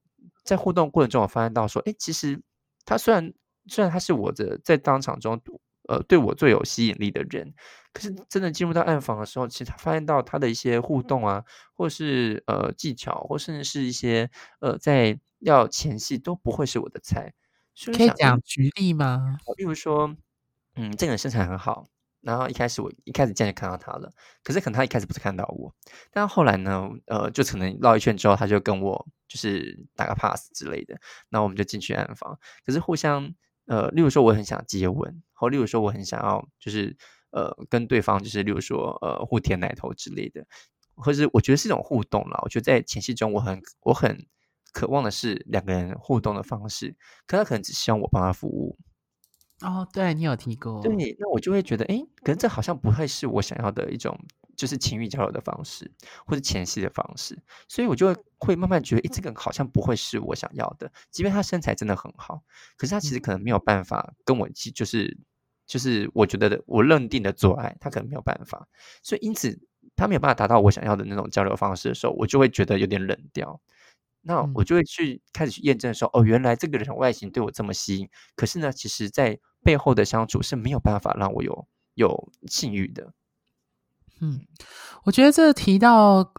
[0.44, 2.40] 在互动过程中，我发现到说，哎，其实
[2.86, 3.34] 他虽然
[3.68, 5.42] 虽然他是我的在当场中。
[5.88, 7.54] 呃，对我最有吸引力的人，
[7.94, 11.44] 可是真的进入到暗房的时候，其实他发现到他的一些互动啊，
[11.74, 17.34] 或是呃技巧，或甚至是一些呃在要前戏都不会是我的菜。
[17.94, 19.38] 可以讲举例吗？
[19.58, 20.16] 例如说，
[20.76, 21.86] 嗯，这个人身材很好，
[22.22, 24.12] 然后一开始我一开始见就看到他了，
[24.44, 25.74] 可是可能他一开始不是看到我，
[26.10, 30.98] 但后来呢，呃，就可能绕一圈之后，他就跟我就是打个 pass 之类的，
[31.30, 33.36] 那我们就进去暗房，可是互相。
[33.66, 36.96] 呃，例如说我很想接吻，或例如说我很想要，就是
[37.32, 40.46] 呃跟对方，就是例如说呃互舔奶头之类的，
[40.96, 42.40] 或是我觉得是一种互动了。
[42.44, 44.26] 我觉得在前戏中，我很我很
[44.72, 48.78] 渴望的是两个人互动的方式，可他可能只希望我帮他服务。
[49.62, 54.20] 哦，对你有提过，对，那我就会觉得，哎，可能这好像不会是我想要的一种。
[54.56, 55.92] 就是情欲交流的方式，
[56.26, 57.38] 或是前戏的方式，
[57.68, 60.92] 所以我就会慢慢觉得，诶，这个好像不会是我想要的。
[61.12, 62.44] 即便他身材真的很好，
[62.78, 65.18] 可是他其实可能没有办法跟我，就是
[65.68, 68.68] 就是我觉得我认定的做爱，他可能没有办法。
[69.04, 69.60] 所以因此，
[69.96, 73.60] 他没有办法达到我想要的那种交流方式的时候，我就会觉得有点冷掉。
[74.28, 83.14] 那我就会去开始去验证说，哦，原来这个人外形对我这么吸引，可是呢，其实在背后的相处是没有办法让我有有性欲的。
[84.22, 84.40] 嗯，
[85.04, 86.34] 我觉得这提到，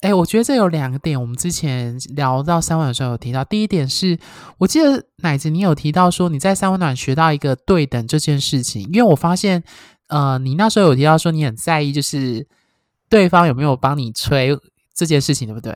[0.00, 3.44] 哎，我觉得这有两个点，我们之前聊到三温暖的时候有提到。
[3.44, 4.18] 第一点是，
[4.58, 9.62] 我记得奶子你有提到说你在三温暖学到一个对等这件事情，因为我发现，
[10.08, 12.46] 呃，你那时候有提到说你很在意，就是
[13.08, 14.56] 对方有没有帮你吹
[14.94, 15.72] 这件事情，对不对？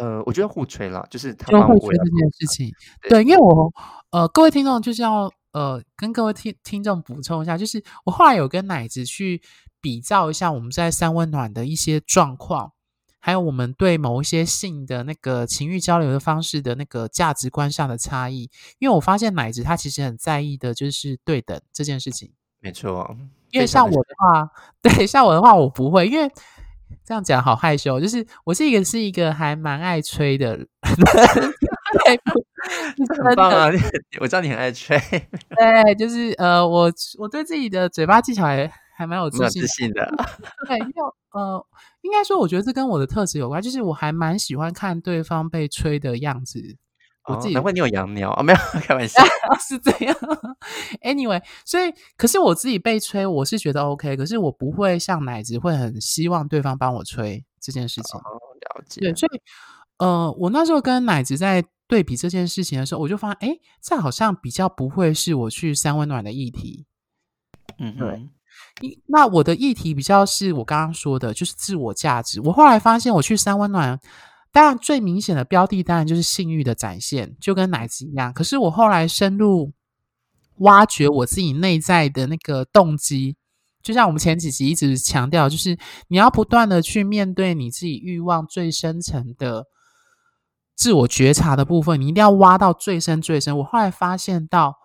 [0.00, 2.70] 呃，我觉得互吹了，就是就互吹这件事情。
[3.08, 3.72] 对，因为我
[4.10, 9.40] 呃，各位听众就是要呃，跟各位听听众补充一下，就是我后来有跟奶子去。
[9.84, 12.72] 比照一下我们在三温暖的一些状况，
[13.20, 18.48] 还有我们对某一些性的那个情欲交流的方式的那个价值观上的差异。
[18.78, 22.32] 因为我发现奶子他其实很在意的就是对等这件事情。
[22.60, 23.14] 没错，
[23.50, 26.32] 因为 像我的话，对像我的话，我不会，因为
[27.04, 28.00] 这样讲好害羞。
[28.00, 30.66] 就是我是一个是一个还蛮爱吹的人，
[33.22, 33.68] 很棒啊！
[34.18, 34.98] 我知道你很爱吹，
[35.50, 38.72] 对，就是呃，我我对自己的嘴巴技巧还。
[38.96, 40.06] 还蛮有自信的，
[40.68, 40.92] 对，因为
[41.32, 41.66] 呃，
[42.02, 46.76] 应该说，我觉得这跟我的特质有关，就是我还蛮喜欢看对方被吹的样子。
[47.26, 48.42] 我自己难怪你有养鸟啊？
[48.42, 49.22] 没有 开玩笑，
[49.66, 50.14] 是这样。
[51.00, 58.20] Anyway，所以可是我自己被吹，我是觉得 OK，可是我不会像奶子会很希望对方帮我吹这件事情。
[58.20, 59.00] 了解。
[59.00, 59.40] 对，所以
[59.96, 66.84] 呃，我那时候跟奶子在对比这件事情的时候，我就发现，哎，这好像比较不会是我去三温暖的议题。
[67.78, 68.28] 嗯，对。
[69.06, 72.40] 那我的议题比较是我刚刚说的，就是自我价值。
[72.40, 74.00] 我后来发现，我去三温暖，
[74.50, 78.32] 当然最明显的标的当然就是性欲的展现，就跟奶子一样。
[78.32, 79.72] 可是我后来深入
[80.56, 83.36] 挖掘我自己内在的那个动机，
[83.80, 89.66] 就像我们前几集一直强调，就是你要不断的去面对你自己欲望最深层的
[90.74, 93.56] 自我觉察的部分，你一定要挖到最深最深。
[93.58, 94.78] 我后来发现到。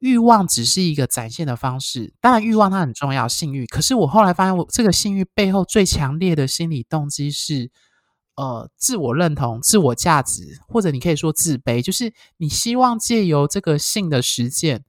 [0.00, 3.66] 欲望只是一个展现的方式，当然欲望它很重要，性欲。
[3.66, 7.70] 可是我后来发现，我这个性欲背后最强烈的心理动机是，
[8.36, 14.84] 呃，自我认同、自我价值，或者你可以说自卑，就是你希望借由这个性的实践。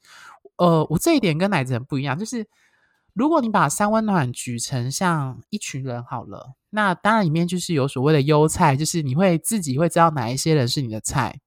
[0.58, 2.46] 呃，我这一点跟奶子很不一样，就是
[3.14, 11.40] 如果你把三温暖举成像一群人好了，那当然里面就是有所谓的优菜，就是你会自己会知道哪一些人是你的菜，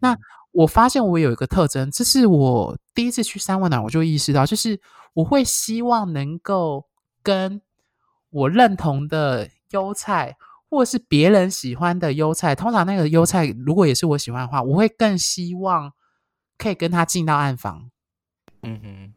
[0.00, 0.16] 那。
[0.54, 4.78] 我发现我有一个特征，这是我第一次去三温暖，我就意识到，就是
[5.14, 6.84] 我会希望能够
[7.22, 7.62] 跟
[8.28, 10.36] 我认同的优菜，
[10.68, 15.90] 或者是别人喜欢的优菜，通常那个优菜如果也是我喜欢的话，我会更希望
[16.58, 17.90] 可以跟他进到暗房。
[18.60, 19.14] 嗯哼。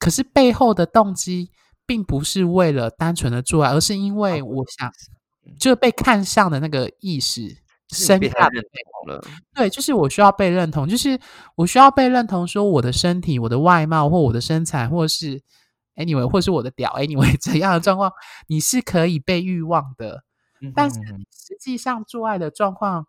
[0.00, 1.52] 可是背后的动机
[1.86, 4.92] 并不是为了单纯的做爱，而是因为我想
[5.60, 7.58] 就被看上的那个意识。
[7.92, 9.24] 身下认同了，
[9.54, 11.18] 对，就是我需要被认同，就是
[11.56, 15.42] 我需要被认同，说我的身体、我的外貌或我的身材，或是
[15.96, 18.12] anyway，或是我的屌 anyway 怎样的状况，
[18.46, 20.22] 你是可以被欲望的，
[20.74, 20.98] 但是
[21.30, 23.06] 实际上做爱的状况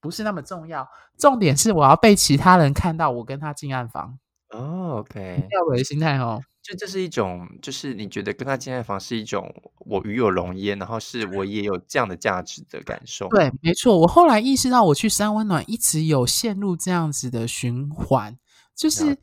[0.00, 4.18] 不是那么重要，重点是我要被其他人看到我跟他进暗房。
[4.50, 6.42] 哦， OK，要我的心态哦。
[6.62, 13.28] 就这是一种，就是你觉得跟他进爱房是一种我与有荣焉，然后是我也有这样的价值的感受。
[13.30, 13.98] 对，没错。
[13.98, 18.38] 我后来意识到，我去三温暖一直有陷入这样子的循环，
[18.76, 19.18] 就是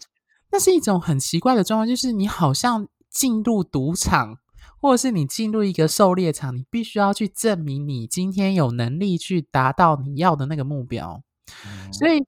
[0.52, 4.38] 那是一种很奇怪的状况，就是你好像进入赌场，
[4.82, 11.24] 或者是你进入一个狩猎场，你必须要去证明你今天有能力去达到你要的那个目标，
[11.94, 12.26] 所以。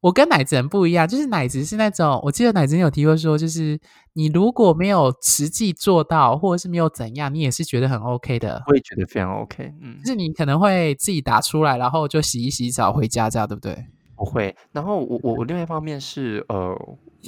[0.00, 3.78] 我跟奶子人不一样，就是奶子是那种，我记得奶子有提过说，就是
[4.14, 8.62] 你如果没有实际做到，或者是没有怎样，你也是觉得很 OK 的。
[8.66, 13.86] 我也觉得非常 OK，嗯，就是你可能会自己打出来，然后就洗一洗澡回家，这样对不对？
[14.16, 14.56] 不会。
[14.72, 16.74] 然后我我我另外一方面是，呃，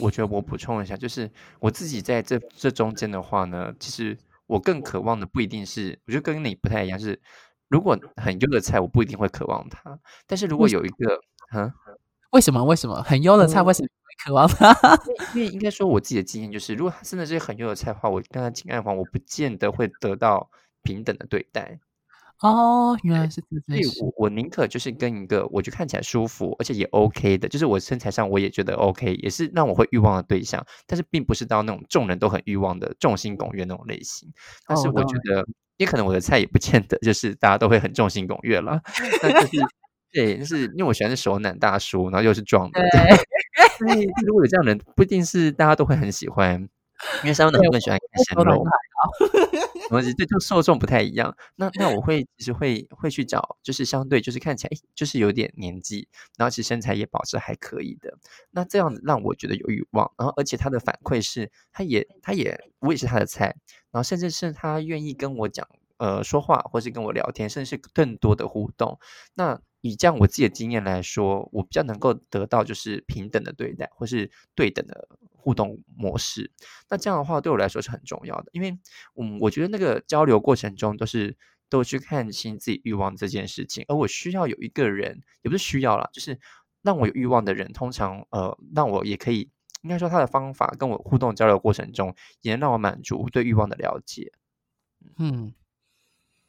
[0.00, 1.30] 我觉得我补充一下，就是
[1.60, 7.20] 我自己在这这中间的话呢，其实我更渴望的不一定是，我觉得跟你不太一样，是
[7.68, 11.20] 如果很优的菜，我不一定会渴望它，但是如果有一个，
[11.54, 11.70] 嗯。
[12.32, 12.62] 为什么？
[12.64, 14.74] 为什么很优的菜为什么会渴望它？
[15.34, 20.50] 因为应该说我自己的经验就是，如果他真的是很优的菜的话，我跟他进爱房，我不见得会得到
[20.82, 21.78] 平等的对待。
[22.40, 23.62] 哦，原来是这样。
[23.66, 34.28] 所以我我宁可就是跟一个我觉得看起来舒服，而且也 OK 的，就是我身材上我也觉得 OK，也是让我会欲望的对象，但是并不是到那种众人都很欲望的众星拱月那种类型。
[34.66, 38.80] 但是我觉得，也可能我的菜也不见得就是大家都会很众星拱月了，
[39.22, 39.64] 那就是。
[40.12, 42.80] 对，就是因为我喜欢是熟男大叔，然后又是壮的。
[42.80, 46.60] 对， 如果有这样的人，不一定是大家都会很喜欢，
[47.22, 48.64] 因为三温暖更喜欢鲜肉。
[49.88, 51.36] 东西这就受众不太一样。
[51.56, 58.16] 那那我会其实会会去找，就是相对就是看起来就是有点年纪，然后其实身材也保持还可以的。
[58.52, 63.54] 那这样子让我觉得有欲望，然后而且他的反馈是，他也他也我也是他的菜，
[63.90, 68.98] 然后甚至是他愿意跟我讲呃说话，或是跟我聊天，甚至是更多的互动。
[69.34, 76.50] 那以这样我自己的经验来说，我比较能够得到就是平等的对待，或是对等的互动模式。
[76.88, 78.78] 那这样的话对我来说是很重要的，因为
[79.16, 81.36] 嗯，我觉得那个交流过程中都是
[81.68, 86.38] 都去看清自己欲望这件事情，而我需要有一个人，也不是需要啦，就是
[86.82, 89.50] 让我有欲望的人，通常呃，让我也可以
[89.82, 94.32] 应该说他的方法跟我互动交流过程中，也能让我满足对欲望的了解。
[95.18, 95.52] 嗯。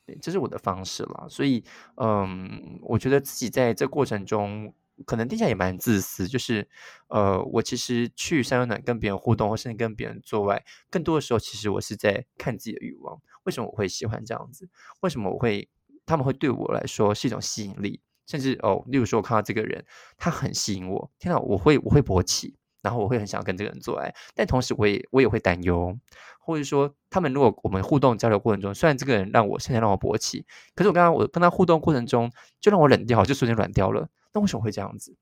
[0.05, 1.63] 对，这是我的方式了，所以，
[1.95, 4.73] 嗯，我觉得自己在这过程中，
[5.05, 6.67] 可能听起来也蛮自私，就是，
[7.07, 13.21] 呃，我其实去三温暖跟别人互动，或甚至跟别人做爱，更多的时候，其实我是在看自己的欲望。
[13.43, 14.69] 为什么我会喜欢这样子？
[15.01, 15.69] 为什么我会，
[16.05, 18.01] 他们会对我来说是一种吸引力？
[18.25, 19.85] 甚至哦，例如说，我看到这个人，
[20.17, 22.55] 他很吸引我，天哪，我会，我会勃起。
[22.83, 25.97] 然后我会很想要跟这个人做爱，但同时我也我也会担忧，
[26.37, 34.09] 或者说他们如果我们互动交流过程中，虽然这个人让我现在让我勃起，可是我刚刚我跟他互动过程中就让我冷掉，就瞬间软掉了。
[34.33, 35.15] 那为什么会这样子？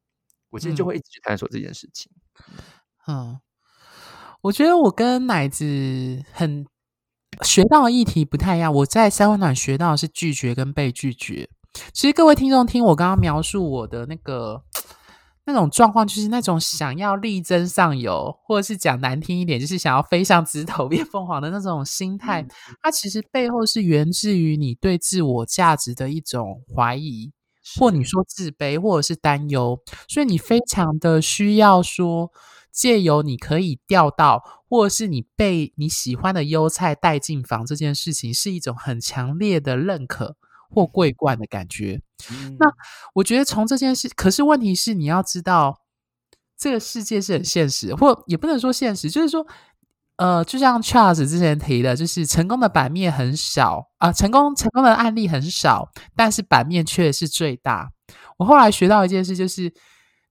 [0.49, 2.11] 我其实就会一直去探索这件事情。
[3.07, 3.39] 嗯，
[4.41, 6.65] 我觉得我跟奶子很
[7.43, 8.73] 学到的议题不太一样。
[8.73, 11.47] 我在三温暖学到的是拒绝跟被拒绝。
[11.93, 14.63] 其实各位听众听我刚刚描述我的那个。
[15.45, 22.45] 那种状况就是那种想要力争上游，或者是讲难听一点，就是想要飞上枝头 变凤凰的那种心态。
[22.81, 27.31] 它其实背后是源自于你对自我价值的一种怀疑，
[27.79, 29.79] 或你说自卑，或者是担忧。
[30.07, 32.31] 所以你非常的需要说，
[32.71, 40.37] 借由你可以钓到，或者是你被你喜欢的优菜带进房这件事情，是一种很强烈的认可。
[40.71, 42.01] 或桂冠的感觉，
[42.57, 42.65] 那
[43.13, 45.81] 我觉得从这件事，可是问题是你要知道，
[46.57, 49.45] 这个世界是很现实，或也不能说现实，就是说，
[50.17, 57.91] 呃，就像 Charles 之前提的，就是成功的版面很少啊，成功成功的案例很少，但是版面却是最大。
[58.37, 59.73] 我后来学到一件事，就是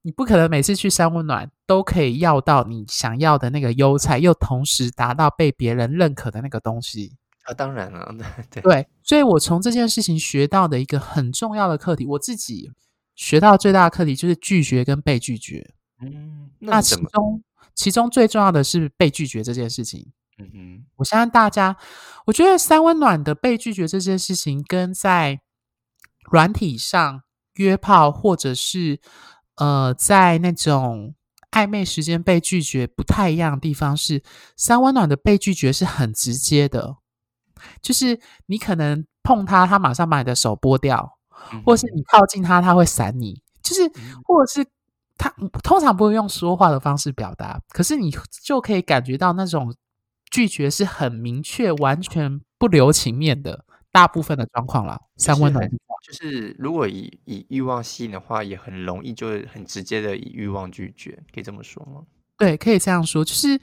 [0.02, 7.16] 你不可能每次去三温暖都可以要到你想要的那个优菜，又同时达到被别人认可的那个东西。
[7.44, 8.14] 啊，当然了，
[8.50, 12.70] 对 对，所以我从这件事情学到的一个很重要的课题，我自己
[13.16, 15.74] 学到最大的课题就是拒绝跟被拒绝。
[16.00, 17.42] 嗯，那其中
[17.74, 20.12] 其中最重要的是被拒绝这件事情。
[20.38, 21.76] 嗯哼，我相信大家，
[22.26, 25.40] 我觉得三温暖的被拒绝这件事情，跟在
[26.30, 29.00] 软体上约炮，或者是
[29.56, 31.16] 呃在那种
[31.50, 34.22] 暧昧时间被拒绝不太一样的地方是，
[34.56, 36.98] 三温暖的被拒绝是很直接的。
[37.82, 41.18] 就是你可能碰他，他马上把你的手剥掉，
[41.64, 43.42] 或是你靠近他，他会闪你。
[43.62, 43.90] 就是，
[44.24, 44.66] 或者是
[45.16, 45.28] 他
[45.62, 48.10] 通常不会用说话的方式表达，可是你
[48.42, 49.74] 就可以感觉到那种
[50.30, 53.64] 拒绝是很明确、完全不留情面的。
[53.92, 55.68] 大部分的状况了，三温暖
[56.04, 62.02] 就是如果以以欲望吸引的话，也很容易就很直接的以欲望拒绝，可以这么说吗？
[62.38, 63.60] 对，可以这样说，就是。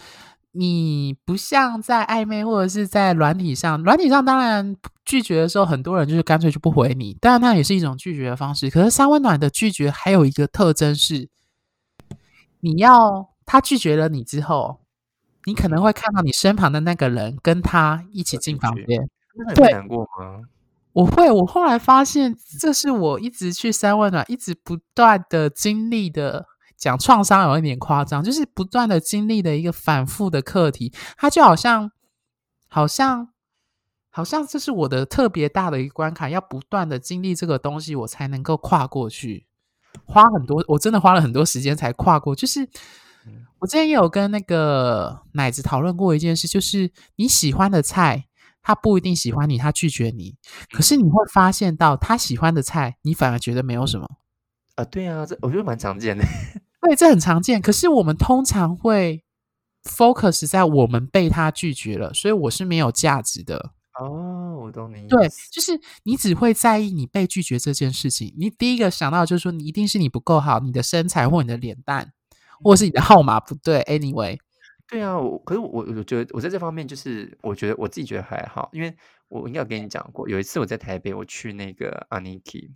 [0.57, 8.67] 你不像在暧昧或者是在软体上，软体上当然拒绝的时候，很多人就是干脆就不回你，当然那也是一种拒绝的方式。
[8.67, 11.29] 可是三温暖的拒绝还有一个特征是，
[12.61, 14.79] 你要他拒绝了你之后，
[15.45, 19.07] 你可能会看到你身旁的那个人跟他一起进房间，
[19.55, 20.41] 会难过吗？
[20.93, 26.47] 我会，我后来发现，这是我一直去三温暖，一直不断的经历的。
[26.77, 31.91] 讲创伤有一点夸张，就是不断的经历的一个反复的课题，它就好像，
[32.67, 33.29] 好像，
[34.09, 39.47] 好像这是我的特别大的一个关卡，要不断的经历这个东西，我才能够跨过去，
[40.05, 42.35] 花很多，我真的花了很多时间才跨过。
[42.35, 42.69] 就是
[43.59, 48.27] 我之前也有跟那个奶子讨论过一件事，就是你喜欢的菜，
[48.61, 50.35] 他不一定喜欢你，他拒绝你，
[50.71, 54.07] 可是你会发现到他喜欢的菜，你反而觉得没有什么。
[54.75, 56.23] 啊，对啊，这我觉得蛮常见的。
[56.87, 57.61] 对，这很常见。
[57.61, 59.23] 可是我们通常会
[59.83, 63.71] focus 在我们被他拒绝了，所以我是没有价值的。
[63.99, 65.07] 哦，我懂你。
[65.07, 68.33] 对，就是你只会在意你被拒绝这件事情。
[68.37, 72.13] 你第一个想到就是说，你一定是你不够好，你的身材或你的脸蛋，
[72.63, 73.81] 或者是你的号码不对。
[73.81, 74.37] Anyway，
[74.87, 78.95] 对啊，我可是我我觉得我在这方面就是，我觉得我自己觉得还好，因为
[79.27, 82.69] 我应该有跟你讲过，有一次我在台北，我去那个 Aniki。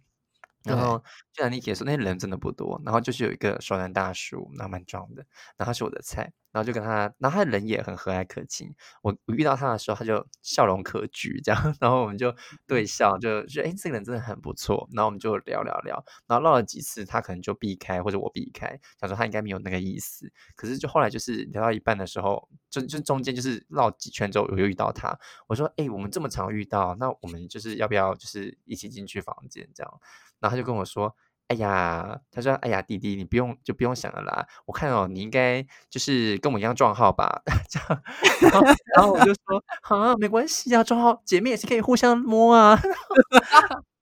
[0.63, 0.97] 然后
[1.33, 2.81] 就像你姐说，那些人真的不多。
[2.85, 5.25] 然后就是有一个熟男大叔，然后蛮壮的，
[5.57, 6.31] 然后他是我的菜。
[6.51, 8.73] 然后就跟他，然后他人也很和蔼可亲。
[9.01, 11.61] 我我遇到他的时候，他就笑容可掬，这样。
[11.79, 12.35] 然后我们就
[12.67, 14.87] 对笑，就觉得哎，这个人真的很不错。
[14.93, 20.31] 然后我们就聊聊聊，然后唠了几次，他可能就避开或者我避开，想说他应该没有那个意思。
[20.55, 25.17] 可是就后来就是聊到一半的时候，就就中间就是绕几圈之后，我又遇到他。
[25.47, 29.99] 我说哎，我们这么常遇到，那我们就是要不要就是一起进去房间这样？
[30.39, 31.15] 然后他就跟我说。
[31.51, 34.47] 哎呀，他说：“哎呀，弟弟，你不用就不用想了啦。
[34.65, 37.41] 我看哦，你应该就是跟我一样撞号吧？
[37.69, 38.01] 这样，
[38.39, 38.61] 然后
[38.95, 42.79] 然后我就说：啊，没关系啊，撞号姐妹也是可以互相摸啊。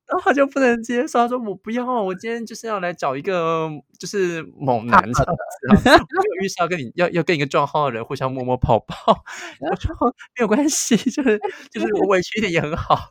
[0.06, 3.68] 然后他就不能接受，他说：我不要，我今天就是要来找一个
[4.00, 5.36] 就是猛男这样
[5.76, 9.24] 子，没有预是要跟你要要跟一个壮号的人互相摸摸泡泡。
[9.60, 9.94] 我说
[10.36, 11.40] 没有关系，就是
[11.70, 13.10] 就是我委屈一点也很好。”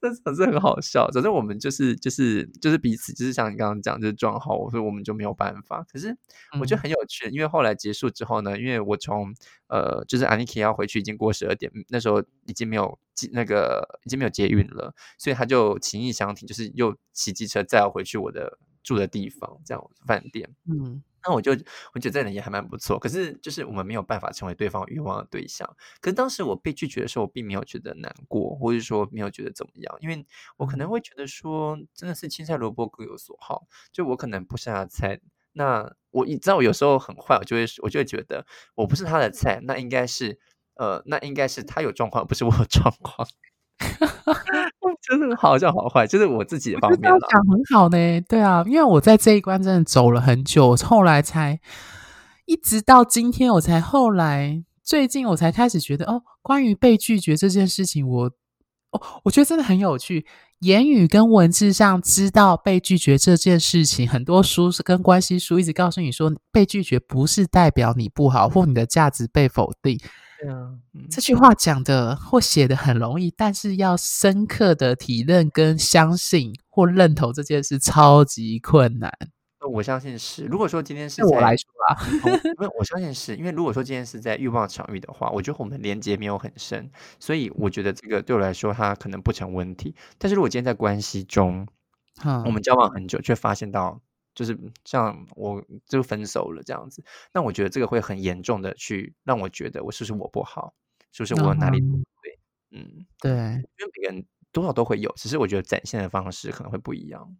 [0.00, 5.84] 这总是很好笑，反正我们就是就是就是彼此，就是像你刚刚讲，就是壮号，所以我们就没有办法。
[5.92, 6.16] 可是
[6.60, 9.34] 我觉得很有趣，因为后来结束之后呢，因为我从
[9.66, 12.96] 呃，就是 Aniki 要回去，已经过十二点，那时候已经没有
[13.32, 20.48] 那个已经没有捷运了，所以他就情意相挺，就是又骑机车载我回去我的住的地方，这样饭店。
[20.66, 21.02] 嗯。
[21.26, 21.52] 那我就
[21.94, 25.66] 我觉得这人也还蛮不错，可是就是我们没有办法成为对方欲望的对象。
[26.02, 30.26] 可是当时我被拒绝的时候，我并没有觉得难过，或者说没有觉得怎么样，因为
[30.58, 35.18] 我可能会觉得说，真的是青菜萝卜各有所好，就我可能不是他的菜。
[35.52, 40.38] 那我你知道我有时候很坏，我就会我就会觉得我不是他的菜，那应该是
[40.74, 43.26] 呃，那应该是他有状况，不是我有状况。
[45.02, 47.00] 就是好像好坏，就是我自己的方面。
[47.02, 51.60] 讲很好呢，对啊，因为我在这一关真的走了很久，后来才
[52.46, 58.30] 一直到今天，我才后来最近我才开始觉得哦，关于被拒绝这件事情，我
[58.92, 60.24] 哦，我觉得真的很有趣。
[60.60, 70.00] 言语跟文字上知道被拒绝这件事情，很多书是跟关系书一直告诉你说，被拒绝不是代表你不好或你的价值被否定。
[71.10, 79.12] 这句话讲的或写的很容易，但是要深刻的体认跟相信或认同这件事超级困难。
[79.70, 80.44] 我相信是。
[80.44, 81.96] 如果说今天是我来说啊，
[82.44, 89.94] 因为我相信是因为如果说今天是在欲望场域的话，我觉得我们连接没有很深，所以我觉得这个对我来说它可能不成问题。
[90.18, 91.66] 但是如果今天在关系中，
[92.44, 94.00] 我们交往很久，却发现到。
[94.34, 100.74] 就是像我就分手了这样子，那我觉得这个会很严重的去让我觉得我是不是我不好，
[101.12, 102.38] 是不是我哪里不对？
[102.72, 107.36] 嗯，对，因为每个人多少都会有，只是我觉得展现的方式可能会不一样。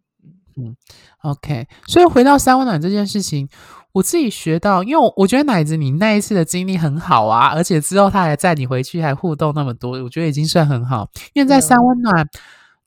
[0.57, 0.75] 嗯
[1.23, 3.49] ，OK，所以回到三温暖这件事情，
[3.91, 12.29] 我自己学到，因为我觉得奶子你那一次的经历很好啊，而且之后他还载你回去，还互动那么多，我觉得已经算很好，因为在三温暖。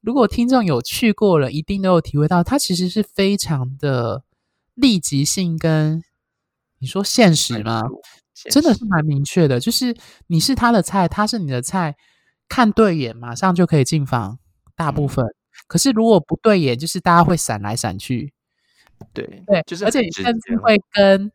[0.09, 4.25] 如果听众有去过了，一定都有体会到，它其实是非常的
[4.73, 6.03] 立即性，跟
[6.79, 7.83] 你说现实吗？
[8.51, 9.95] 真的是蛮明确的，就是
[10.29, 11.95] 你是他的菜，他是你的菜，
[12.49, 14.39] 看对眼马上就可以进房，
[14.75, 15.27] 大部分。
[15.67, 18.33] 可是如果不对眼，就是大家会闪来闪去。
[19.13, 21.31] 对对，就是而且你甚至会跟，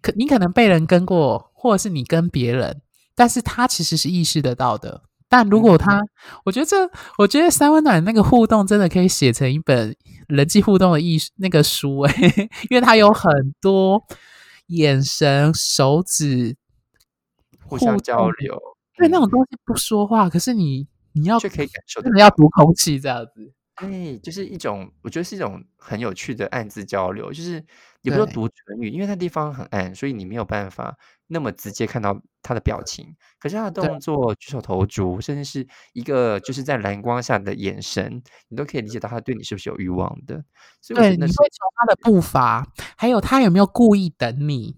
[0.00, 2.80] 可你可能被人跟过，或者是你跟别人，
[3.14, 5.02] 但是他其实是意识得到的。
[5.28, 6.00] 但如果他，
[6.44, 6.76] 我觉得这，
[7.18, 9.96] 我觉得三温暖那个互动真的可以写成一本
[10.28, 14.02] 人际互动的艺那个书诶， 因为它有很多
[14.68, 16.56] 眼神、手指
[17.66, 18.60] 互相交动流，
[18.96, 22.18] 对，那嗯种东西不说话，可是你你要却可以感受真得到。
[22.18, 23.52] 的要读空气这样子。
[23.76, 27.64] 对，就是一种我觉得是一种很有趣的暗自交流，就是
[28.04, 28.26] 也不是说。
[28.32, 30.96] 读唇语，因为它地方很暗，所以你没有办法
[31.26, 33.14] 那么直接看到他的表情。
[33.38, 33.82] 可是他的。
[33.82, 40.44] 动作、举手投足，甚至是一个就是在蓝光下的眼神，你都可以理解到他对你是不是有欲望的。
[40.80, 41.36] 所以你会从
[41.76, 44.76] 他的步伐，还有他有没有故意等你，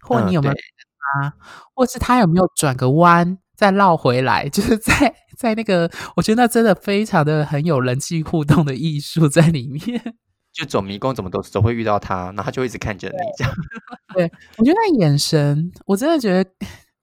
[0.00, 0.60] 或嗯，你有没有对。
[0.60, 1.34] 等他，
[1.74, 10.16] 或是他有没有转个弯再绕回来，就是在在那个我觉得那真的非常的很有人际互动的艺术在里面。
[10.58, 13.54] 就走迷宫怎么都总会遇到他，然后他就一直看着你这样。
[14.12, 14.24] 对，
[14.56, 16.50] 我觉得那眼神，我真的觉得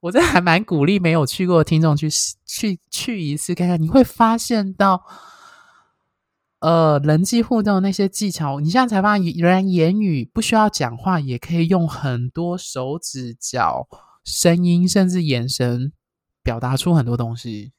[0.01, 2.09] 我真的还蛮鼓励没有去过的听众去
[2.45, 5.01] 去去一次看看，你会发现到，
[6.59, 13.87] 呃，人际互动那些技巧，你现在才发现，原来言语不需要讲话，也可以用很多手指、脚、
[14.25, 15.93] 声音，甚至眼神
[16.43, 17.71] 表达出很多东西。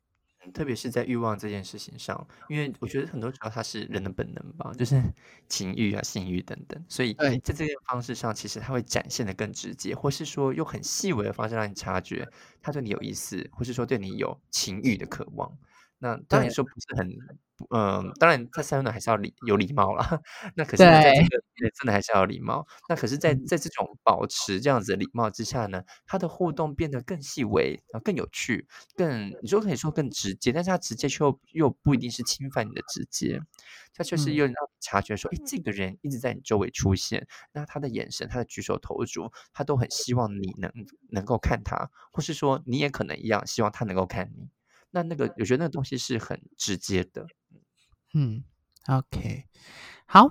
[0.46, 5.00] 嗯，特别是在欲望这件事情上，因为我觉得很多时候它是人的本能吧，就是
[5.48, 7.14] 情欲啊、性欲等等，所以。
[7.14, 12.28] 在这些方式上，其实它会展现的更直接，或是说用很细微的方式让你察觉
[12.62, 15.56] 他对你有意思，或是说对你有情欲的渴望。
[15.98, 16.50] 那当然。
[16.50, 17.08] 说不是很
[17.70, 20.20] 嗯，当然在三温暖还是要礼有礼貌啦，
[20.56, 21.26] 那可是，在这对。
[21.26, 21.42] 个，
[21.74, 22.66] 真的还是要有礼貌。
[22.86, 23.46] 那可是在嗯。
[23.46, 33.40] 在这种保持这样子的礼貌之下呢，他的互动变得更细微，然后更有趣，更你说可以说更直接，但是他直接却又又不一定是侵犯你的直接，
[33.94, 34.36] 他就是嗯。
[34.36, 40.70] 又让你察觉说，诶，这个人一直在你周围出现，那他的眼神、他的举手投足，他都很希望你能
[41.10, 44.50] 能够看他，或是说你也可能一样希望他能够看你。
[44.90, 47.26] 那那个我觉得那个东西是很直接的。
[48.14, 48.42] 嗯
[48.86, 49.44] ，OK，
[50.06, 50.30] 好，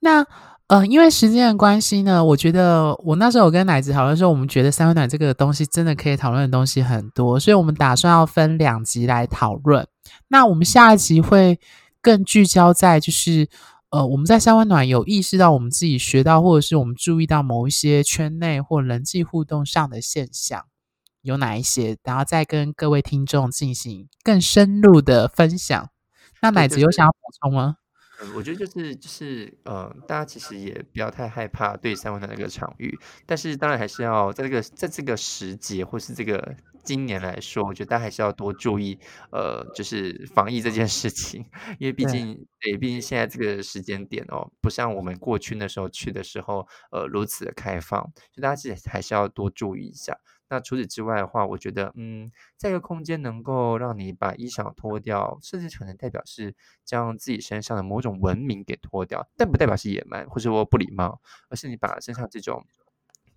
[0.00, 0.24] 那
[0.68, 9.86] 呃，因为时间的关系呢，我觉得我那时候有跟奶子讨论说，我们觉得三温暖这个东西真的可以讨论的东西很多，所以我们打算要分两集来讨论。
[10.28, 11.58] 那我们下一集会
[12.00, 13.48] 更聚焦在就是
[13.90, 20.66] 呃，我们在三温暖有意识到我们自己学到，或者是我们注意到某一些圈内或人际互动上的现象
[21.22, 25.90] 有哪一些，然后再跟各位听众进行更深入的分享。
[26.40, 27.76] 那对，奶子有想要补充吗？
[28.20, 36.56] 嗯，我觉得就是就是呃，大家其实也不要太害怕对三温暖那个场域，但是当然还是要在这个在这个时节或是这个
[36.88, 38.98] 今年来说，我觉得大家还是要多注意，
[39.30, 41.44] 呃，就是防疫这件事情，
[41.78, 42.08] 因为毕。
[42.08, 50.18] 竟对，毕竟现在这个时间点哦，不像我们过去那时候去的时候，呃，如此的开放，所以大家其实还是要多注意一下。
[50.48, 61.20] 那除此之外的话，我觉得，嗯，在一个空间能够让你把衣裳脱掉，甚至可能代表是将自己身上的某种文明给脱掉，但不代表是野蛮，或者说不礼貌，
[61.50, 62.64] 而是你把身上这种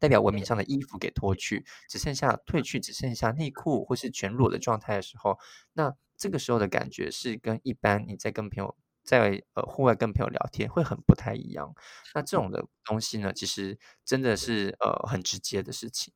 [0.01, 5.37] 代表文明上的衣服给脱去，只剩下褪去，只剩下内裤或是全裸的状态的时候，
[5.73, 11.71] 那这个时候的感觉是跟一般你在跟朋友在呃户外跟朋友聊天会很不太一样。
[12.15, 16.11] 那这种的东西呢，其实真的是呃很直接的事情。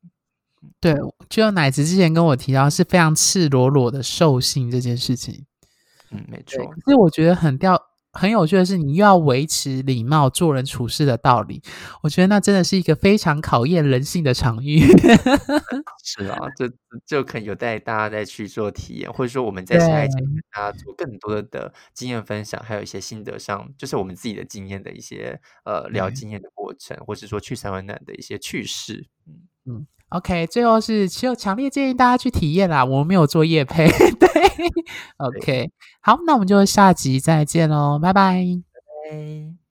[0.62, 0.72] 嗯。
[0.80, 0.94] 对，
[1.28, 5.46] 就奶子之前跟我提到是非常赤裸裸的兽性这件事情。
[6.10, 6.64] 嗯，没，错。
[6.66, 7.80] 可是我觉得很吊
[8.16, 11.62] 很有趣的是，你又要维持礼貌、做人处事的道理，
[12.02, 14.80] 我觉得那真的是一个非常考验人性的场域。
[16.02, 16.68] 是啊，这
[17.04, 20.26] 就可能有待大家再去做体验，或者说我们在下一集跟。
[20.56, 26.10] 大家做更多的经验分享，还有一些心得上，就是我们自己的经验的一些呃聊。
[26.16, 29.06] 经验的过程，或是说去三温暖的一些趣事。
[29.26, 29.34] 嗯。
[29.66, 34.42] 嗯，OK，最后是其实强烈建议大家去体验啦，我们没有做夜配，对对。
[35.18, 38.42] ，OK，好，那我们就下集再见喽，拜拜。
[38.42, 39.65] 拜拜。